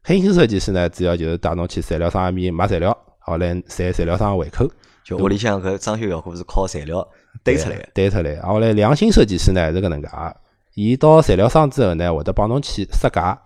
[0.03, 4.69] 黑心设计师呢，主要就是带侬去材料商埃面买材料，后来赚材料商回扣。
[5.03, 7.07] 就屋里向搿装修效果是靠材料
[7.43, 8.39] 堆出来的，堆出来。
[8.41, 10.07] 后来良心设计师呢是搿能介，
[10.75, 13.39] 伊到材料商之后呢，会得帮侬去设价，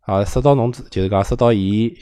[0.00, 1.94] 啊，设到侬就是讲设到伊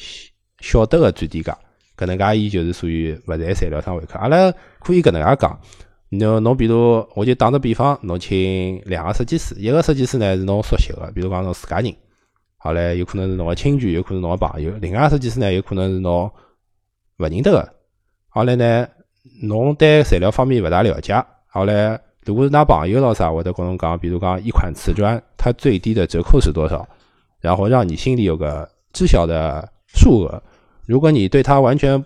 [0.61, 1.57] 晓得个最低价。
[1.97, 4.19] 搿能介伊就是属于勿赚材料商回扣。
[4.21, 5.61] 阿拉可以搿能介讲。
[6.11, 11.95] 侬侬比如，我就打个比方，侬请两个设计师，一个设计师呢是侬熟悉个，比如讲侬自家人，
[12.57, 16.31] 好嘞，有可能是侬个亲眷，有可能侬个朋友；另外设计师呢，有可能是侬
[17.19, 17.75] 勿认得个。
[18.31, 18.89] 好嘞呢，
[19.43, 26.89] 侬对材料方面勿大了解，好嘞，如果是㑚朋友咾啥，会得跟侬讲，比如讲一款瓷砖，它最低的折扣是多少，
[27.41, 30.43] 然后让你心里有个知晓的数额。
[30.87, 32.03] 如果你对他完全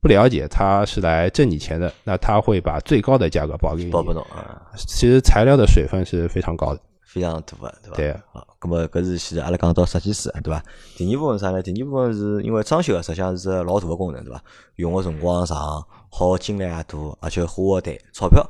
[0.00, 3.90] 不了解他是来挣你钱的，那他会把最高的价格报给你。
[3.90, 4.70] 报不动啊！
[4.76, 7.96] 其实材料的水分是非常高的，非常多的，对吧？
[7.96, 8.16] 对。
[8.32, 10.62] 好，那么搿是现在阿拉讲到设计师，对吧？
[10.96, 11.60] 第二部分啥呢？
[11.60, 14.40] 第二部分是因为装修实际上是老大的工程，对吧？
[14.76, 18.48] 用的辰光长，耗精力也多，而且花的钞票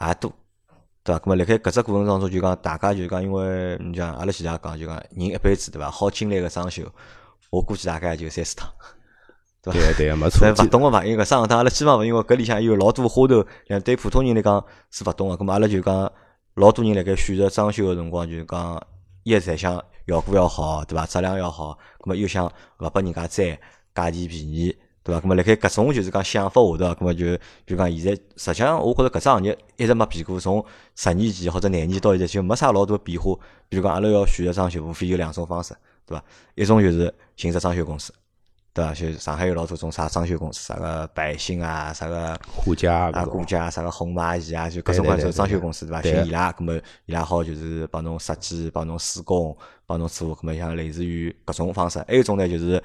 [0.00, 0.32] 也多，
[1.02, 1.20] 对吧？
[1.24, 5.90] 那么辣盖搿只过程当中，就讲大家就讲，因为你讲阿拉现在讲就讲人一辈子，对伐？
[5.90, 6.84] 耗精力个装修，
[7.50, 8.70] 我估计大概就三四趟。
[9.72, 10.48] 对对对对，没错。
[10.50, 15.36] 勿懂个嘛，因为搿上趟阿拉基本上因为搿里向有老多花头，像对普通人来讲是勿懂个。
[15.36, 16.12] 咁么阿拉就讲
[16.54, 18.82] 老多人辣盖选择装修个辰光，就是讲
[19.22, 21.06] 一侪想效果要好，对伐？
[21.06, 22.46] 质量要好，咁么又想
[22.78, 23.58] 勿拨人家占
[23.94, 24.76] 价钿便宜。
[25.04, 25.20] 对伐？
[25.22, 30.64] 咁么辣盖搿种就是讲想法下头，咁么就就讲现在实际上，我觉着搿只行业一直没变过，从
[30.96, 33.34] 十年前或者廿年到现在就没啥老多变化。
[33.68, 35.74] 比如讲，阿拉要选择装修，无非有两种方式，
[36.06, 36.24] 对伐？
[36.54, 38.12] 一种就是寻只装修公司，
[38.78, 38.94] 对伐？
[38.94, 46.02] 就上海有老多种啥装修公司，啥个百兴啊，啥个顾家啊，顾家，啥个红蚂蚁啊，就各种各样装修公司，对伐？
[46.02, 51.98] 寻伊拉，咁么伊拉好就是帮侬设计，帮侬施工，帮侬做，咁么像类似于搿种方式。
[52.06, 52.82] 还有一种呢，就是。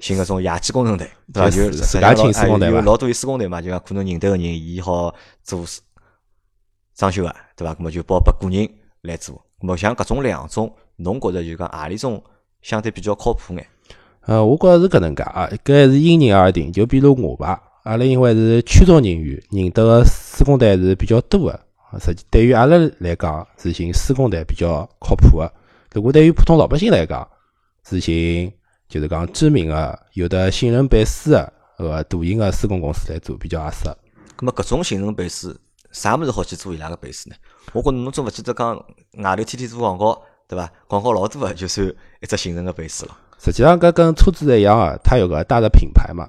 [0.00, 1.48] 寻搿种野鸡工程队，对伐？
[1.48, 5.10] 就自家请施工队有老多有施工队嘛，就讲可能认得个人，伊好
[5.42, 5.64] 做
[6.94, 7.74] 装修个，对伐？
[7.74, 8.68] 咁么就包拨个人
[9.00, 9.34] 来做。
[9.58, 12.22] 咁么像搿种两种，侬觉着就讲何里种
[12.60, 13.66] 相对比较靠谱眼？
[14.26, 16.70] 呃，我觉着是搿能介啊，搿还是因人而定。
[16.70, 21.60] 就比如我吧，阿拉因为是区中人员，认得个施工队是比较多个。
[21.98, 25.50] 实际对于阿拉来讲，是寻施工队比较靠谱个。
[25.92, 27.26] 如果对于普通老百姓来讲，
[27.88, 28.52] 是寻。
[28.88, 33.88] 就是讲知名个有的信任背书个呃大型个施工公司来做比较合适。
[34.38, 35.52] 咁么搿种信任背书，
[35.90, 37.34] 啥物事好去做伊拉个背书呢？
[37.72, 38.76] 我觉着侬总勿记得讲
[39.24, 40.70] 外头天天做广告，对伐？
[40.86, 41.84] 广告老多个，就算
[42.20, 43.18] 一只信任个背书了。
[43.38, 46.28] 实际上搿跟车子一样啊，它有个大的品牌嘛，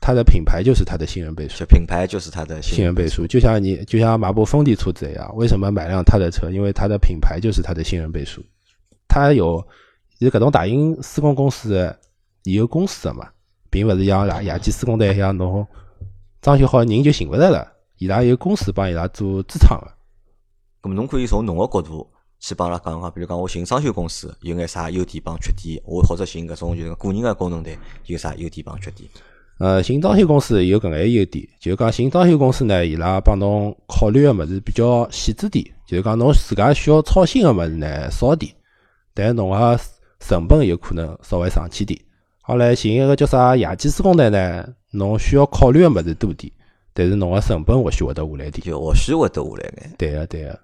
[0.00, 1.58] 它的品牌就是它的信任背书。
[1.58, 6.50] 就品牌就是它的信任背书，就像你就像买部丰田车子一样，为什么买辆它的车？
[6.50, 8.42] 因为它的品牌就是它的信任背书。
[9.08, 9.66] 它有，
[10.18, 11.94] 有搿种大型施工公司。
[12.46, 13.26] 伊有公司的嘛，
[13.70, 15.66] 并勿是像野野鸡施工队一样，侬
[16.42, 17.66] 装修好人就寻勿着了。
[17.96, 19.90] 伊拉有公司帮伊拉做支撑个。
[20.82, 22.06] 咁侬可以从侬个角度
[22.46, 29.08] 去帮阿拉讲讲，比如讲我寻装修公司有眼啥优点帮缺点，我或者寻搿种就是个人个工程队有啥优点帮缺点。
[29.58, 38.52] 呃，寻装修公司有搿眼优点，就讲寻装修公司呢，伊拉帮侬考虑个物事比较细致点，就是讲侬自家需要操心个物事呢少点，
[39.14, 39.80] 但侬个
[40.20, 41.98] 成本有可能稍微上去点。
[42.42, 44.68] 好来寻一个叫啥野鸡施工队呢？
[44.90, 46.52] 侬需要考虑个物事多点，
[46.92, 49.94] 但是侬个成本或许会得下来点，就或许会得下来眼。
[49.96, 50.60] 对个对个。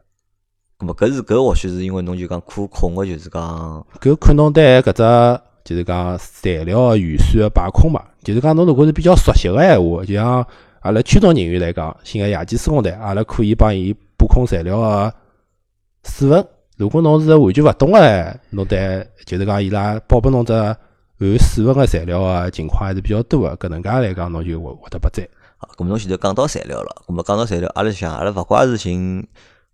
[0.81, 8.03] 咁么搿是搿或许是因为侬就讲可控个，就是讲搿看侬对搿只就是讲材料个预算个把控嘛。
[8.25, 10.45] 就是讲侬如果是比较熟悉个闲话，就像
[10.81, 15.15] 阿拉区中人员来讲，寻个野鸡施工队，阿拉可以帮伊把控材料个
[16.05, 16.45] 水分。
[16.77, 20.53] 如果侬是完全勿懂个，侬对就是讲伊拉报拨侬只。
[21.21, 25.23] 含水分个材料个情况还是比较多个，搿能介来讲，侬就会会得不赞。
[25.59, 29.23] 好，咁侬现在讲到材料了，咁么讲到材料，阿拉想，阿拉勿怪是寻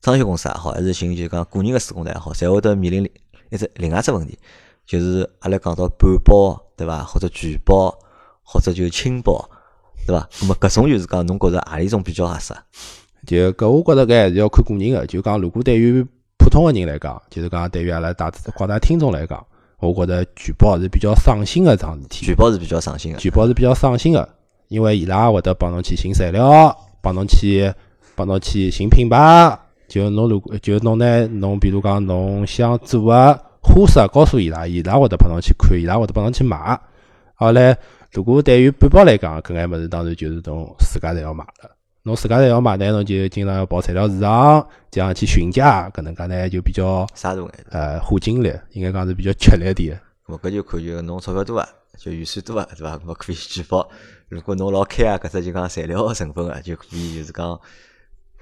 [0.00, 3.08] 装修公司也好，还是寻就讲个人个施工队也好，侪会得面临
[3.50, 4.38] 一只另外只问题，
[4.86, 7.02] 就是阿拉讲到半包，对伐？
[7.04, 7.96] 或者全包，
[8.42, 9.48] 或者就轻包，
[10.06, 10.28] 对伐？
[10.40, 12.54] 那么搿种就是讲，侬觉着何里种比较合适？
[13.26, 16.06] 就搿我觉着搿还是要看个人个，就讲如果对于
[16.38, 19.44] 普通个人来讲，就是讲对于阿拉大广大听众来讲。
[19.78, 24.26] 我觉着全包是比较省心个桩事体，全包是比较省心个，全包是比较省心个，
[24.68, 27.70] 因为伊拉会得帮侬去寻材料，帮侬去
[28.14, 29.58] 帮侬去寻品牌。
[29.88, 36.78] 就侬如果就侬呢，侬比如讲侬想做个花色，告诉伊拉，伊拉会得帮侬去看，伊拉会得帮侬去买。
[37.34, 37.76] 好嘞，
[38.12, 41.70] 如果对于半包来讲，搿眼物事当然就是侬自家侪要买了。
[42.02, 50.00] 侬自家侪要买呢，侬就经常要跑材料市场，这样去询价，搿能介呢就比较啥度眼，呃，花精力，应该讲是比较吃力点。
[50.26, 51.68] 咾搿就看就侬钞票多啊，
[51.98, 52.96] 就预算多啊，对伐？
[52.96, 53.88] 咾可以去报。
[54.28, 57.60] 如果侬老开啊，搿只就讲材料成分啊，就可以就是讲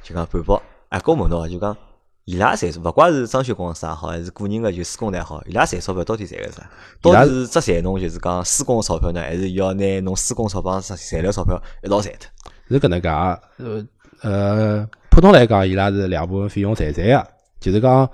[0.03, 0.63] 就讲半包。
[0.95, 1.77] 哎，我问到啊，就讲
[2.25, 6.71] 伊拉赚，勿怪是装修公司也好，还是个人个就施工也好，伊拉赚钞票到底赚个啥？
[7.03, 12.31] 到底是只赚侬就是讲施工钞票呢，还是要拿侬施工钞票、材料钞票一道赚脱？
[12.69, 13.85] 是搿能介啊，呃
[14.23, 17.29] 呃，普通来讲，伊拉是两部分费用侪赚个，
[17.59, 18.09] 就是讲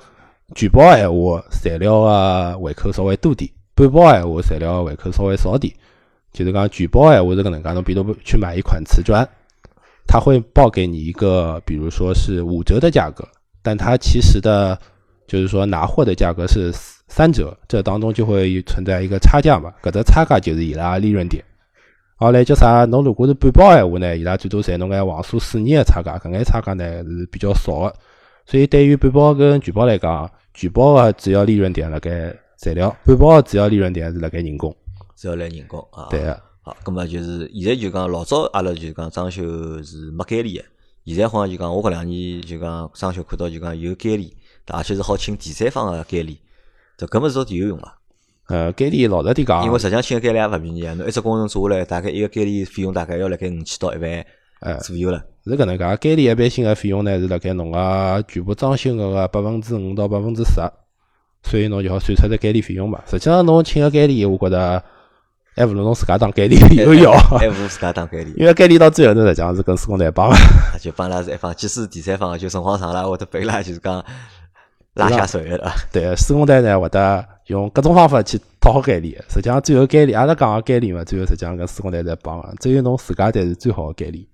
[0.55, 5.71] 全包闲话，材料个回扣稍微多点；半包闲话，材料回扣稍微少点。
[6.33, 9.29] 就是讲全包闲话是搿能介，侬比如去买一款瓷砖，
[10.11, 13.25] 他会报给你一个，比如说是五折的价格，
[13.62, 14.77] 但他其实的，
[15.29, 16.73] 就是说拿货的价格是
[17.07, 21.44] 三折，这当中就会存在一个差价嘛，搿只差价就是伊拉利润点。
[22.16, 22.85] 好嘞，叫啥？
[22.87, 27.94] 侬如果是半包闲话呢，伊拉最多赚侬眼网速四年的差价，搿眼差价呢是比较少的。
[28.44, 34.75] 所以对于半包跟全包来讲，全包的主要利润点辣盖材料，半包的主要利润点是辣盖人工。
[35.16, 36.09] 主要来人工啊。
[36.11, 36.50] 对个。
[36.70, 39.42] 好，葛末就是现在就讲老早阿拉就讲装修
[39.83, 40.64] 是没监理的，
[41.04, 44.37] 现在好像就讲我搿两年就讲装修看到就讲有监理，
[44.68, 46.38] 而且是好请第三方的监理，
[46.96, 47.98] 这搿么是到底有用伐？
[48.46, 54.24] 呃，监理老实点讲，因为实际上请个监理也勿便宜啊，侬一只工程做下来，大概一个监理费用大概要辣盖五千到一万
[54.61, 55.20] 哎左右了。
[55.44, 60.61] 是搿能介，监理一般性个费用呢是辣盖侬个全部装修额个百分之五到百分之十，
[61.42, 63.02] 所以侬就好算出这监理费用嘛。
[63.06, 64.85] 实际上侬请个监理，我觉着
[65.61, 70.37] 还勿如侬自家当监理有效，还勿如自家当监理，因为监理到最后头实际上是跟施工队帮个。
[70.81, 74.03] 就帮伊拉是一方，即使第三方就辰光长了，会得拨伊拉就是讲
[74.94, 75.70] 拉下手个了。
[75.92, 84.27] 对，施工队呢会得用各种方法去讨好监理，实际上最后监理，阿拉讲个监理嘛，最后实际上跟施工队在帮个，只有侬自家才是最好的监理。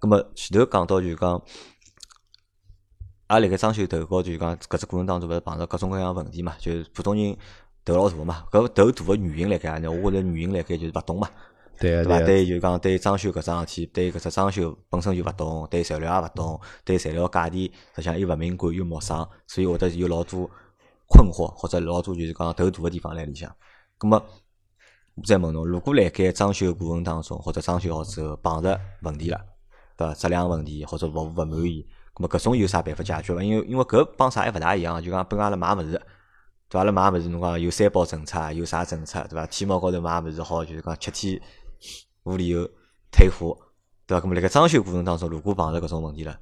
[0.00, 1.40] 咁么前头讲到就是讲，
[3.28, 7.36] 阿拉辣盖装修头高就是讲搿只过程当中，勿是碰着各种各样问题嘛，就是普通人
[7.84, 9.90] 头老大个嘛，搿头大个原因辣盖何呢？
[9.90, 11.28] 我觉着原因辣盖就是勿懂嘛，
[11.78, 12.20] 对个，对伐？
[12.26, 17.64] 对就是讲对装修搿桩事体，对搿只装修本身就勿懂，对材料也勿懂，对材料价钿
[17.94, 20.48] 实际上又勿敏感又陌生，所以会得有老多
[21.08, 23.50] 困惑或者老多就是讲头大个地方辣里向。
[23.98, 24.22] 咁么
[25.16, 29.40] 我再问侬，如果辣盖装修过程当中或者装修好之后碰着问题了，
[29.96, 30.14] 对伐？
[30.14, 33.42] 质量问题或者服务勿满意，咁么搿种有啥办法解决伐？
[33.42, 36.00] 因为因为搿帮啥还勿大一样，就讲本阿拉买物事，
[36.70, 36.78] 对？
[36.78, 39.44] 阿拉买物事侬讲有三包政策，有啥政策，对伐？
[39.46, 41.42] 天猫高头买物事好，就是讲七天
[42.22, 42.68] 无理由
[43.10, 43.56] 退货，
[44.06, 44.24] 对伐？
[44.24, 46.36] 咁么辣盖装修过程当中，如果碰着搿种问题了，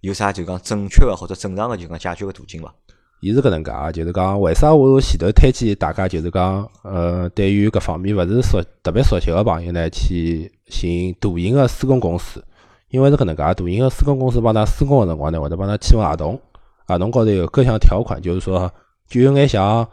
[0.00, 2.74] 有啥就讲正确个或者正常个就讲解决个途径伐？
[3.20, 12.44] 伊是搿能介啊，就是讲为啥我前头推荐大家就是讲，呃，对于搿方面勿是熟特别熟悉个朋友呢，去寻大型个施工公司，
[12.90, 16.38] 因为是搿能介，大型个施工公司帮㑚施工个辰光呢，会得帮㑚签合同，
[16.86, 18.70] 合同高头有各项条款，就是说
[19.08, 19.88] 就有眼像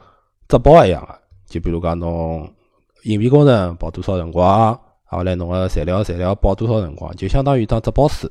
[0.48, 2.50] 质保一样个，就比如讲侬
[3.04, 8.30] 隐蔽工程保多少辰光，后来侬个材料材料保多少辰光，就相当于一张质保书，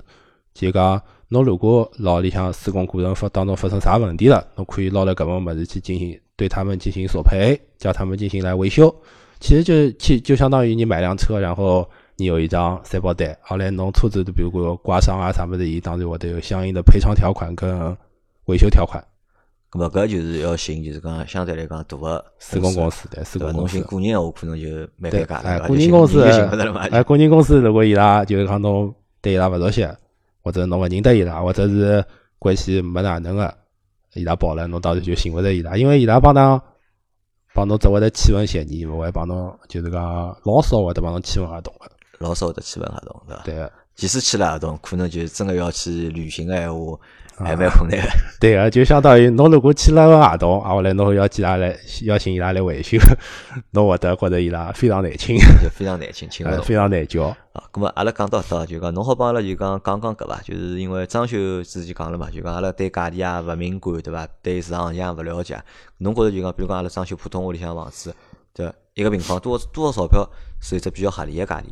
[0.55, 1.03] 就讲。
[1.33, 8.95] 侬如果牢里向施工过程发当中发生啥问题了，侬可以拿来搿份物事去进行对他们进行索赔，叫他们进行来维修。
[9.41, 17.97] 其实就其就相当于你买辆车，然后你有一张三保单，后来侬车子比如讲刮伤啊啥物事，伊当然会得有相应的赔偿条款跟
[18.45, 19.03] 维修条款。
[19.73, 23.39] 咁么搿就是要寻就是讲相对来讲大个施工公司对伐？
[23.41, 23.83] 工公司侬寻。
[23.85, 26.81] 个人闲话可能就蛮尴尬哎，了，个人公司，就寻勿着了嘛。
[26.91, 29.89] 哎，个人公司如果伊拉就是讲侬对伊拉勿熟悉，
[30.43, 32.05] 或者侬勿认得伊拉，或者是
[32.39, 33.55] 关系没哪能个，
[34.13, 36.61] 伊拉跑了，侬当然就寻勿着伊拉，因为伊拉帮侬
[37.55, 41.91] 帮侬只会得签份协议，勿会帮侬就是讲老少会得帮侬签份合同个。
[42.19, 43.43] 老少会得签份合同，对伐？
[43.45, 46.99] 对个，即使签了合同，可能就真个要去履行个闲话，啊
[47.39, 48.09] 还蛮困难个。
[48.41, 52.99] 对个，就相当于侬如果签了个合同，啊，后来侬要叫伊拉来邀请伊拉来维修，
[53.73, 57.25] 侬会得觉着伊拉非常难请， 就非常难请，请勿 非常难叫。
[57.53, 57.65] 啊。
[57.73, 60.41] 咁么阿拉讲到搿，就讲侬好帮阿拉就讲讲讲搿伐？
[60.45, 64.27] 就是因为装修之前讲了嘛，就讲阿拉对价钿也勿敏感，对伐？
[64.43, 65.61] 对市场行情也勿了解。
[65.99, 68.15] 侬觉着就讲，比如讲阿拉装修普通屋里向房子，
[68.55, 70.29] 对，一个平方多少多少钞票
[70.61, 71.65] 是一只比较合理个价钿？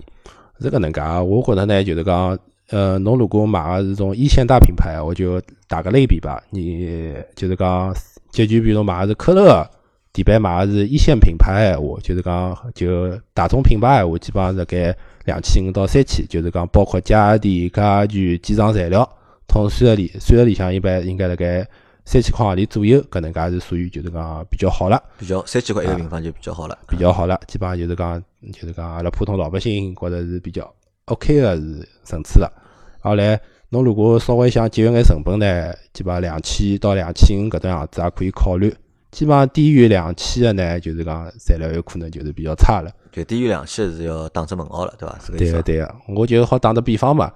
[0.63, 2.39] 是搿能介啊，我觉着呢，就是讲，
[2.71, 7.93] 呃，侬如果买个是种一线大品牌，我就打个类比吧，你就是讲，
[8.31, 9.69] 就就比如买个是科勒
[10.13, 19.09] 底板买个是一线品牌闲话，就是讲就大众品牌闲话，基本上是盖两千五到三千，就是讲包括家电、家具、机床材料，
[19.49, 21.67] 统算个里算个里向一般应该辣盖
[22.05, 25.03] 三千块行钿左右，搿能介是属于就是讲比较好了。
[25.19, 26.79] 比较三千块一个平方就比较好了。
[26.89, 30.73] 比较好了，基本上就是讲，就是讲阿拉普通老百姓觉着是比较
[31.11, 32.53] OK 个是层次了。
[33.01, 38.75] 后来侬如果稍微想节约眼成本呢，基本上两千到两千五搿段样子也可以考虑。
[39.11, 42.91] 基本上低于两千个呢，就是讲材料有可能就是比较差了。
[43.11, 45.19] 就低于两千是要打只问号了，对伐？
[45.37, 47.33] 对个对个，我就好打个比方嘛，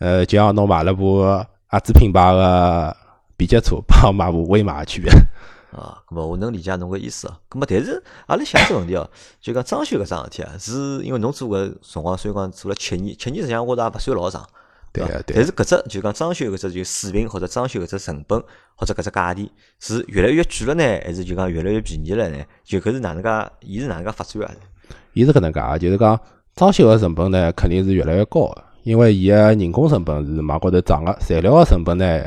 [0.00, 1.22] 呃，就像侬买了部
[1.66, 2.94] 合资品牌个
[3.38, 5.10] 皮脚车，帮买部威马个区别。
[5.70, 7.36] 啊，咁么我能理解侬个意思哦。
[7.50, 9.08] 咁么但是阿拉想只问题哦，
[9.40, 14.46] 就讲装修搿桩事体啊，是因为侬做搿辰光虽然讲做了七年，七年实际上我觉着也勿算老长，
[14.92, 15.08] 对伐？
[15.26, 18.42] 对但是搿只就讲装修搿只就水平或者装修搿只成本
[18.74, 22.38] 或者搿只价钿是越来越贵了呢，还是就讲越来越便宜了呢？
[22.64, 24.50] 就搿是哪能介，伊是哪能介发展啊？
[25.12, 26.18] 伊是搿能介啊，就是讲
[26.56, 32.24] 装修个成本呢，肯定是越来越高个，因为伊个人工成本是往高头涨个，材料个成本呢，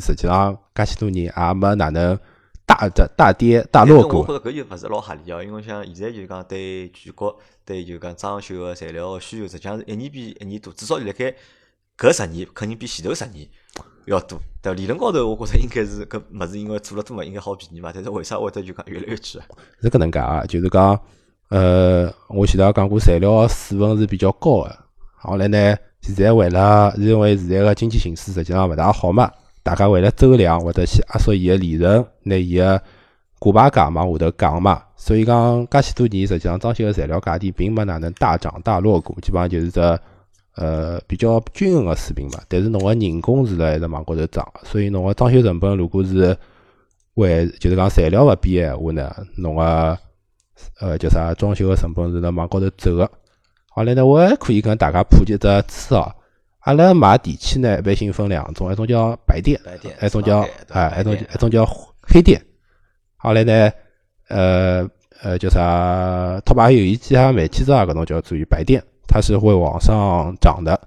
[0.00, 2.18] 实际上介许多年也没哪能
[2.66, 4.26] 大的大跌大落我。
[4.26, 11.34] 觉着搿就勿是老合理哦，因为像现在就是讲对全国对就讲装修个材料个需求，实际上是一年比一年多，至少辣盖
[11.98, 13.46] 搿十年肯定比前头十年
[14.06, 14.38] 要多。
[14.62, 14.76] 对伐？
[14.76, 17.90] 理论高头，我觉着应该是搿物事因为做了多嘛，应该好便宜嘛。
[17.94, 19.44] 但是为啥会得就讲越来越贵啊？
[19.82, 20.98] 是搿能介啊，就是讲，
[21.50, 24.78] 呃，我前头也讲过，材料个水分是比较高个。
[25.16, 29.30] 后来呢，现在为了是因为现在个经济形势实际上勿大好嘛，
[29.64, 32.80] 大家为了周量，或者去压缩伊个利润，拿伊个
[33.38, 34.82] 挂牌价往下头降嘛。
[34.94, 39.80] 所以讲，介许多年，实际上装修个材料价钿并没哪能大涨大落过，基本上就是只
[40.56, 42.40] 呃比较均衡个水平嘛。
[42.46, 46.36] 但是侬个人工是辣一直往高头涨，所以侬个装修成本如果是
[47.14, 49.98] 为就是讲材料勿变个闲话呢，侬个
[50.80, 53.10] 呃叫啥装修个成本是辣往高头走个。
[53.70, 56.14] 好来呢，我还可以跟大家普及只知识哦。
[56.64, 59.60] 阿拉买电器呢，一般性分两种，一种叫白电，
[60.02, 60.40] 一种叫
[60.70, 61.66] 哎，一种电一种叫
[62.00, 62.40] 黑电。
[63.16, 63.70] 后来呢，
[64.28, 64.88] 呃
[65.22, 66.40] 呃叫啥？
[66.46, 70.80] 拓跋有一机啊、煤气灶啊，搿种叫属于白电，它是会往上涨的。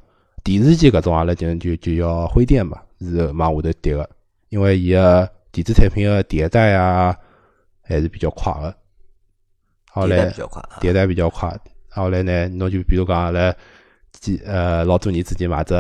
[0.44, 4.10] 电视机搿种阿拉就就就叫灰电嘛，是往下头跌个，
[4.50, 7.16] 因为伊个电子产品个迭代啊
[7.84, 8.76] 还是比较快个。
[9.92, 10.80] 好迭代来比较快啊。
[10.82, 11.60] 迭代比较快。
[11.90, 13.54] 后来呢，侬就比如讲阿拉
[14.20, 15.74] 几呃老多年之前买只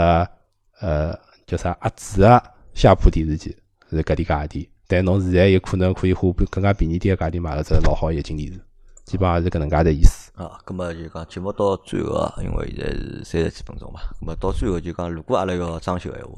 [0.80, 3.56] 呃叫啥阿紫个夏普电视机
[3.90, 8.60] 是搿点价钿，但侬现在有可能可以花比更加便宜点个价钿买了只老好液晶电视，
[9.06, 10.32] 基本上是搿能介个意思。
[10.36, 16.34] 啊，葛么就讲节目到最后啊，因为现在是三十几分钟嘛，葛么到最后就讲，如果阿拉要装修闲话，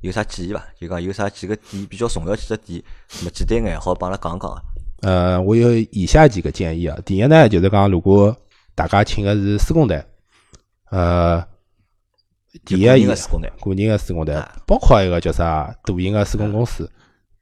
[0.00, 0.60] 有啥建议伐？
[0.80, 2.82] 就讲有啥几个点比较重要几个点，
[3.20, 4.60] 葛么简单眼好帮阿拉讲讲啊。
[5.02, 6.98] 呃，我有以下几个建议啊。
[7.04, 8.36] 第一呢，就是讲如果
[8.74, 10.02] 大家请个是施工队，
[10.94, 11.44] 呃，
[12.64, 16.88] 第一个施工队个人个施工队啊，包括一个叫啥大型个施工公司。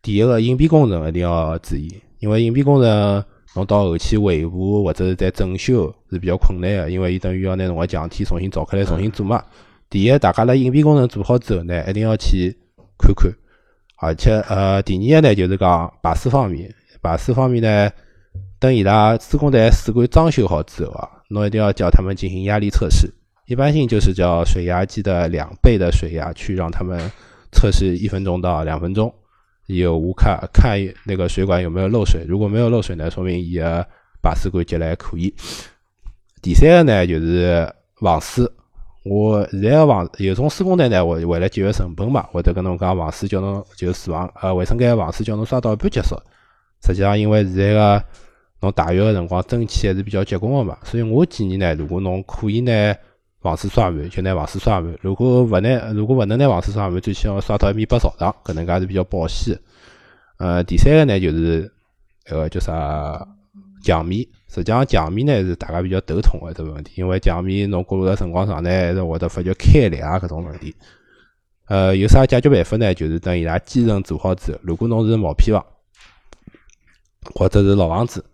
[0.00, 3.22] 第一个隐蔽工程一定要注意，因为隐蔽工程
[3.54, 9.44] 侬到后期维护或者是在整修是比较困难个，因为伊等于要拿侬个墙体重新凿开来重新做嘛。
[9.90, 12.56] 第一，大家辣隐蔽工程做好之后呢，一定要去
[12.98, 13.30] 看看，
[13.98, 17.90] 而且呃，第二个呢就是讲排水方面，排水方面呢，
[18.58, 23.12] 等伊拉施工队水管装修好之后啊，侬一定要叫他们进行压力测试。
[23.52, 26.98] 一般性就是叫水压计的两倍的水压去让他们
[27.50, 29.12] 测试一分钟到两分钟，
[29.66, 33.86] 有无看看那个水管有没有漏水，如果没有漏水呢，说明伊个
[34.22, 35.34] 排水管接来可以。
[36.40, 38.50] 第三个呢就是防水，
[39.04, 46.16] 我现在个防有种施工队呢，为为了节约成本嘛，会得跟侬讲防水叫侬就厨房呃卫生间个防水叫侬刷到一半结束。
[46.86, 48.02] 实际上因为现在个
[48.62, 52.94] 侬大浴个辰光蒸汽还是比较结棍个嘛，所以我建议呢，如果侬可以呢
[53.42, 59.58] 防水刷满，就拿防水刷满；如果勿拿，如果勿能拿防水刷满，最起码刷到一米八朝上，搿能介是比较保险。
[60.38, 61.70] 呃，第三个呢就是
[62.30, 63.26] 那个叫啥
[63.82, 70.74] 墙面，实际上墙面呢是大家比较头痛个这个问题，因为墙面侬过了辰光长呢，还是会得发觉开裂啊搿种问题。
[71.66, 72.94] 呃，有啥解决办法呢？
[72.94, 75.64] 就是等伊拉基层做好之后，如果侬是毛坯房
[77.34, 78.24] 或者是老房子，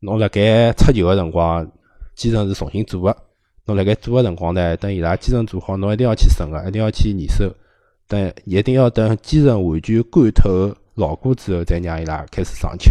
[0.00, 1.70] 侬辣盖拆旧个辰光，
[2.14, 3.16] 基层是重新做个。
[3.66, 7.48] 侬辣盖做个辰光呢，等伊拉基层做好，侬一定要去审个，一定要去验收。
[8.08, 12.90] 等一定要等基层完全干透牢固之后，再让伊拉开始上漆。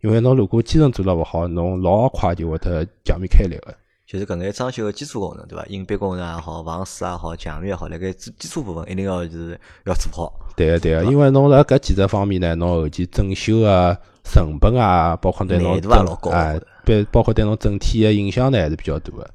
[0.00, 3.74] 因为侬如果基层做了勿好，侬老快就会得墙面开裂个。
[4.06, 5.64] 就是搿眼装修个基础工程，对伐？
[5.66, 10.32] 隐蔽工程也好，防水也好，墙面也好，辣盖基基础部分一定要是要做好。
[10.54, 19.30] 对个对个，因为侬辣搿几只方面呢，侬后期整修个成本啊，包括对侬难度也老高哎的，包包括对侬整体个影响呢，还是比较大个。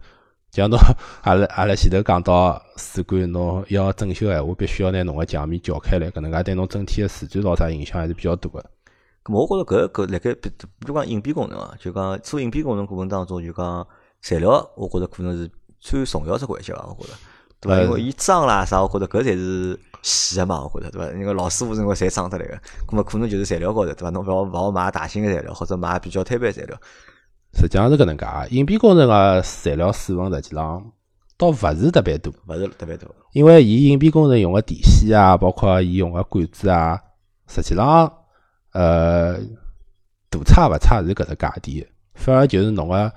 [0.58, 0.80] 像侬
[1.22, 8.60] 阿拉阿拉前头讲到水管，侬要整修闲话，必须要拿侬个墙面撬开来，搿能介对侬整体个瓷砖咾啥影响还是比较大个。
[9.24, 13.88] 咁么我觉着搿搿辣盖比比如讲隐蔽工程啊，就讲做隐蔽工程过程当中，就讲
[14.20, 15.48] 材料，我觉着可能是
[15.80, 16.88] 最重要只环节伐？
[16.98, 17.14] 我觉着，
[17.62, 17.76] 对伐？
[17.76, 21.14] 呃因为伊脏啦啥，我觉着搿才是细个嘛，我觉着对伐？
[21.20, 22.56] 因为老师傅认为侪脏得来个，
[22.88, 24.10] 咁么可能就是材料高头对伐？
[24.10, 26.76] 侬勿要勿好买大型个材料，或者买比较摊板材料。
[27.54, 30.92] 实际上是搿能介个，隐蔽工程个材料水分实际上
[31.38, 33.08] 倒勿是特别多，勿是特别多。
[33.32, 37.00] 因为伊隐蔽工程用个电线啊，包括伊用个管子啊，
[37.48, 38.12] 实际上
[38.74, 39.38] 呃
[40.30, 43.12] 大差勿差是搿只价钿，反而就是侬个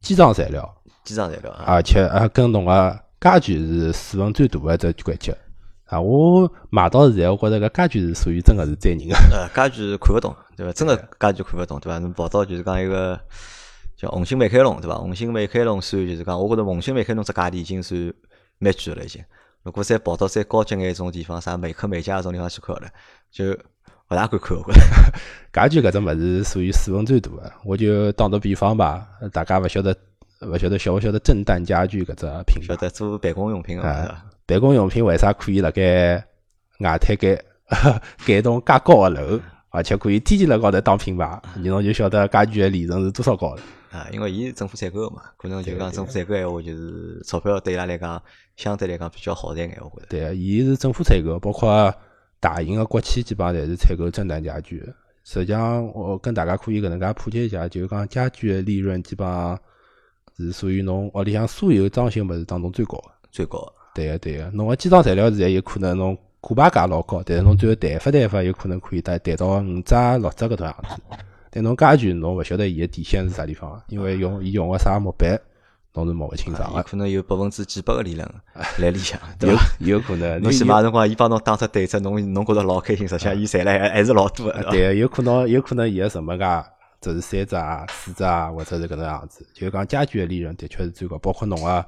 [0.00, 5.36] 基装材料，基装材料啊，而且呃跟侬个家具是水分最大个一只环节。
[5.86, 9.14] 啊，我买到现在，我觉着搿家具是属于真个是载人个。
[9.30, 10.72] 呃，家具看勿懂，对伐？
[10.72, 11.98] 真个家具看勿懂，对伐？
[11.98, 13.18] 侬跑到就是讲一个
[13.96, 14.96] 叫红星美凯龙，对伐？
[14.96, 18.12] 红星美凯龙算就是讲，我觉着红星美凯龙只价钿已经算
[18.58, 19.22] 蛮贵了，已经。
[19.62, 22.88] 如果再跑到再高级眼一种地方，啥美克美家搿种地方去看了，
[23.30, 24.64] 就勿大敢看，我。
[25.52, 29.96] 家具搿只物事属于水分最大个，我就打个比方吧，大家勿晓得
[30.40, 32.76] 勿晓得晓勿晓得震旦家具搿只品牌晓？
[32.76, 34.24] 得做办公用品个，啊对伐？
[34.46, 36.24] 办公用品为啥可以辣盖
[36.80, 37.34] 外滩盖
[38.24, 39.40] 盖 栋介高个楼，
[39.70, 41.42] 而且可以天天辣高头当品牌？
[41.56, 43.62] 你侬就晓得家具个利润是多少高了。
[43.90, 48.22] 啊，因为伊是政府采购个嘛，可能就讲政府采购闲话，就是钞票对伊拉来讲，
[48.56, 50.06] 相对来讲比较好赚眼，我觉着。
[50.08, 51.92] 对，伊是政府采购，包括
[52.38, 54.94] 大型个国企基本上侪是采购震旦家具的。
[55.24, 59.58] 实际上，我跟大家可以搿能介普及一下，就是讲家具个利润基本上
[60.36, 63.10] 是属于侬屋里向所有装修物事当中最高个。
[63.32, 63.72] 最高的。
[63.96, 71.02] 对个对个，侬个基础材料现在有可能侬可怕价老高，但是侬最后谈发谈发有可能可以谈谈到五折六折搿种样子。
[71.50, 75.40] 但侬家具侬勿晓得伊个底线是啥地方，因为用伊用个啥木板，
[75.94, 76.76] 侬是摸勿清爽个。
[76.76, 78.30] 有可能有百分之几百个利润
[78.76, 79.62] 来里向， 对伐？
[79.78, 80.42] 有可能。
[80.42, 84.62] 侬起码辰光伊帮侬打出对折，侬侬觉着老开心，实际上伊赚了还还是老多个。
[84.70, 86.64] 对，有可能有可能伊个成本价
[87.00, 89.46] 只是三折啊、四折啊，或者是搿能样子。
[89.54, 91.84] 就是讲家具个利润的确是最高，包括侬个。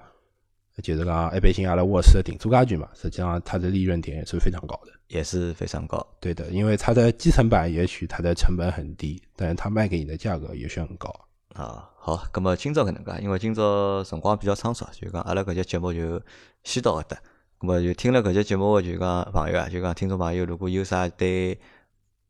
[0.82, 6.06] 就是讲一般性阿拉卧室的定做家具嘛，实际上它的利润点也是非常高的，也是非常高。
[6.20, 11.12] 对的，因为它的基层版也许它的成本很低，但是它卖给你的价格也是很高。
[11.54, 16.22] 啊，好，那么今朝搿能介，因为今朝辰光比较仓促，就讲阿拉搿节节目就
[16.62, 17.18] 先到搿搭。
[17.60, 21.58] 那么就听了搿节节目，就讲朋友啊，就讲听众朋友，如果有啥对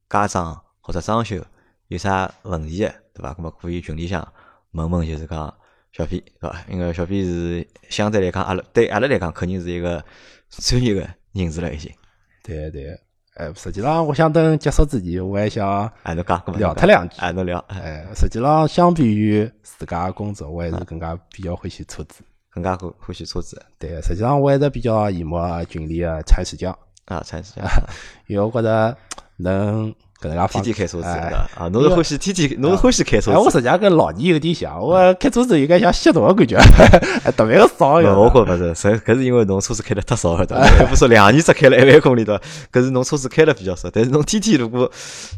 [0.09, 1.44] 家装或者装修
[1.88, 3.34] 有啥问题的，对伐？
[3.36, 4.26] 那么可以群里向
[4.70, 5.55] 问问，就是讲。
[5.99, 6.64] 小飞，是伐？
[6.70, 10.03] 因为小飞是相对来讲，阿拉对阿拉来讲，肯定是一个
[10.49, 11.01] 专业的
[11.32, 11.90] 人士了，已经。
[12.44, 12.96] 对对，
[13.34, 17.59] 哎，实际上，我想等结束之前，我还想哎，侬讲聊他两句，哎，侬聊。
[17.66, 23.61] 哎，实际上，相比于自家工作，我还是更加比较欢喜车子，更加欢欢喜车子。
[23.76, 26.72] 对，实际上我还是比较羡慕群里的铲屎匠
[27.07, 27.66] 啊，铲屎匠，
[28.28, 28.96] 因为我觉得
[29.36, 29.92] 能。
[30.20, 31.68] 搿能介天天开车子啊！
[31.70, 33.38] 侬是欢喜天天，侬是欢喜开车子。
[33.38, 36.58] 我实际上跟老年有点像，我开车子应该像吸毒的感觉，
[37.36, 38.20] 特别个少哟。
[38.20, 40.86] 我觉勿是，是搿是因为侬车子开的太少了，对伐？
[40.86, 42.40] 不说两年只开了一万公里的，
[42.72, 43.88] 搿是侬车子开的比较少。
[43.90, 44.90] 但是侬天天如果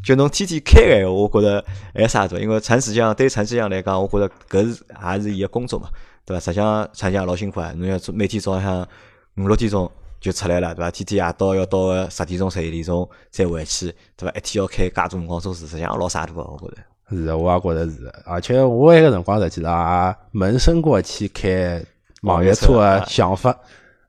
[0.02, 1.64] 就侬天天开个，闲话，我觉着
[1.94, 2.38] 还啥多？
[2.38, 4.82] 因为铲屎匠对铲屎匠来讲，我觉着搿是
[5.14, 5.88] 也是伊个工作嘛，
[6.24, 6.40] 对伐？
[6.40, 8.88] 实际上铲匠老辛苦啊，侬要做每天早浪向
[9.36, 9.90] 五六点钟。
[10.20, 10.90] 就出来了，对伐？
[10.90, 14.30] 天天夜到要到个十点钟、十一点钟再回去，对伐？
[14.36, 16.76] 一天要开介多辰光车子，实际上老傻个，我觉着。
[17.08, 18.12] 是，我也觉着是。
[18.26, 21.82] 而且我埃个辰光实际上也萌生过去开
[22.22, 23.58] 网约车个想法，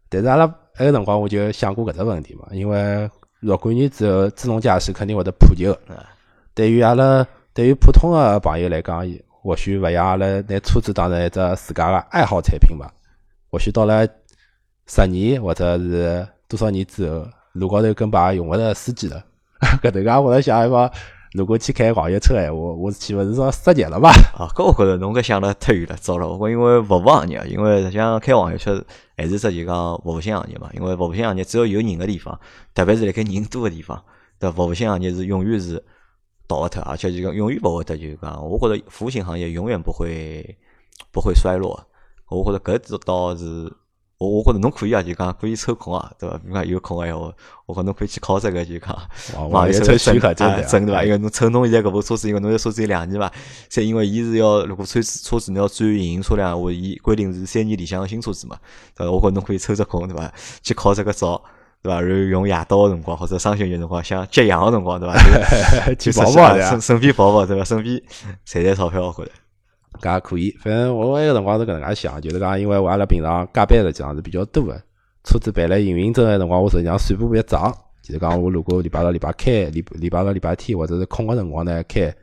[0.09, 0.43] 但是阿拉
[0.75, 3.09] 埃个辰光我就想过搿只问题嘛，因为
[3.39, 5.79] 若干年之后自动驾驶肯定会得普及个。
[6.53, 9.09] 对于阿拉，对于普通个朋友来讲，
[9.41, 12.93] 或许勿像阿拉拿车子当成一只自家个爱好产品吧，
[13.49, 14.05] 或许到了。
[14.93, 19.23] 十年或者是多少年之后，路高头根本用勿着司机了。
[19.81, 20.91] 搿能介我在想一把，
[21.31, 24.09] 如果去开网约车闲话，我岂勿是说失业了吧？
[24.37, 26.27] 啊，搿我觉着侬搿想得太远了，糟了。
[26.27, 28.83] 我因为服务行业，因为像开网约车
[29.15, 30.69] 还是涉及讲服务性行业嘛。
[30.73, 32.37] 因为服务性行业只要有人个地方，
[32.73, 34.03] 特别是辣盖人多个地方，
[34.39, 35.81] 对服务性行业是永远是
[36.47, 40.57] 倒勿脱，而且就讲永远勿会脱就讲，我觉着服务性行业永远不会
[41.13, 41.81] 不会衰落。
[42.27, 43.71] 我觉着搿只倒是。
[44.21, 46.39] 我我觉着侬可以啊，就讲可以抽空啊，对伐？
[46.45, 47.33] 如讲有空个闲话，
[47.65, 48.95] 我讲侬可以去考这个，就讲
[49.49, 51.03] 网约车许可证，证对伐？
[51.03, 53.31] 因为侬乘侬现在搿部车子，因为侬要车子有两年嘛，
[53.67, 58.55] 再因为伊是要如果车子车子侬要转营运车辆，话伊规定是三年里向个新车子嘛，
[58.95, 59.11] 对伐？
[59.11, 60.31] 我觉侬可以抽只空，对伐？
[60.61, 61.41] 去考这个照，
[61.81, 61.99] 对伐？
[61.99, 65.15] 然后用夜到个辰光或者双休日辰光，想接羊个辰光，对伐？
[65.97, 67.63] 去跑跑顺顺便跑跑，对伐？
[67.63, 67.99] 顺便
[68.45, 69.31] 赚赚钞票，我觉着。
[70.01, 74.81] 搿也可以，反正我那个辰光是搿能介想，就是讲，因为我阿拉平常加班实际上是比较多的，
[75.23, 77.71] 车子办了营运证的辰光，我实际上算不别账，
[78.01, 82.13] 就是讲我如果礼拜六、礼拜开，礼礼拜六、礼拜天或者是空个辰光呢开，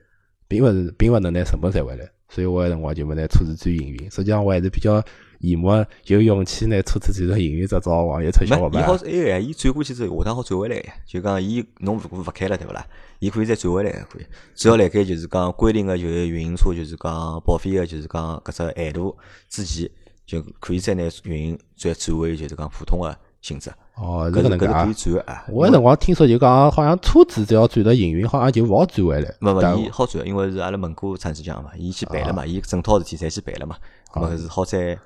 [0.49, 4.11] 并勿是并勿能拿成本赚回来，所以我个辰光就没拿车子转营运。
[4.11, 5.03] 实际上我还是比较。
[5.41, 5.69] 羡慕
[6.07, 8.83] 有勇气拿车子转成营运执照，网约车小伙伴。
[8.83, 10.95] 伊好是埃个呀，伊转过去之后，下趟好转回来呀。
[11.07, 12.85] 就讲伊侬如果勿开了，对勿啦？
[13.21, 14.27] 伊可以再转回来，可以。
[14.55, 19.17] 只要辣盖就是讲规定个就是运营车，就是讲报废个，就是讲搿只限度
[19.49, 19.89] 之前，
[20.27, 23.71] 就可以再拿运营再转回就是讲普通个性质。
[23.95, 25.45] 哦，搿能介可以转啊。
[25.49, 29.35] 我个辰光听说就讲，好像车子只要转到营运，好像就勿好转回来。
[29.41, 33.77] 勿勿，伊好转，因为是阿拉问过厂子讲嘛，伊去办了嘛，伊整套事体侪去办了嘛。
[34.13, 34.99] 咁么是好在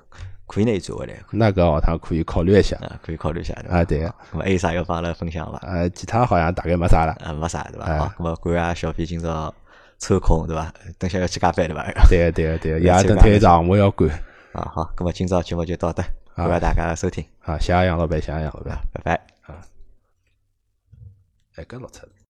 [0.47, 1.13] 可以拿伊转回来。
[1.31, 3.53] 那个学堂可以考虑一下，可以考虑一下。
[3.69, 4.03] 啊，对。
[4.05, 5.57] 咁么还有啥要帮阿拉分享伐？
[5.59, 7.13] 呃，其他好像大概没啥了。
[7.23, 7.97] 啊，没啥对伐？
[7.99, 9.53] 好，咁么感谢小飞今朝
[9.99, 10.73] 抽空对伐？
[10.99, 11.83] 等下要去加班对伐？
[12.09, 14.07] 对个对个对个，夜等太长我要赶。
[14.53, 16.03] 啊好，咁么今朝节目就到这，
[16.35, 17.25] 感谢大家收听。
[17.39, 19.15] 好，谢谢杨老板，谢谢杨老板，拜拜。
[19.47, 19.57] 啊，
[21.55, 22.13] 哎，搿老出。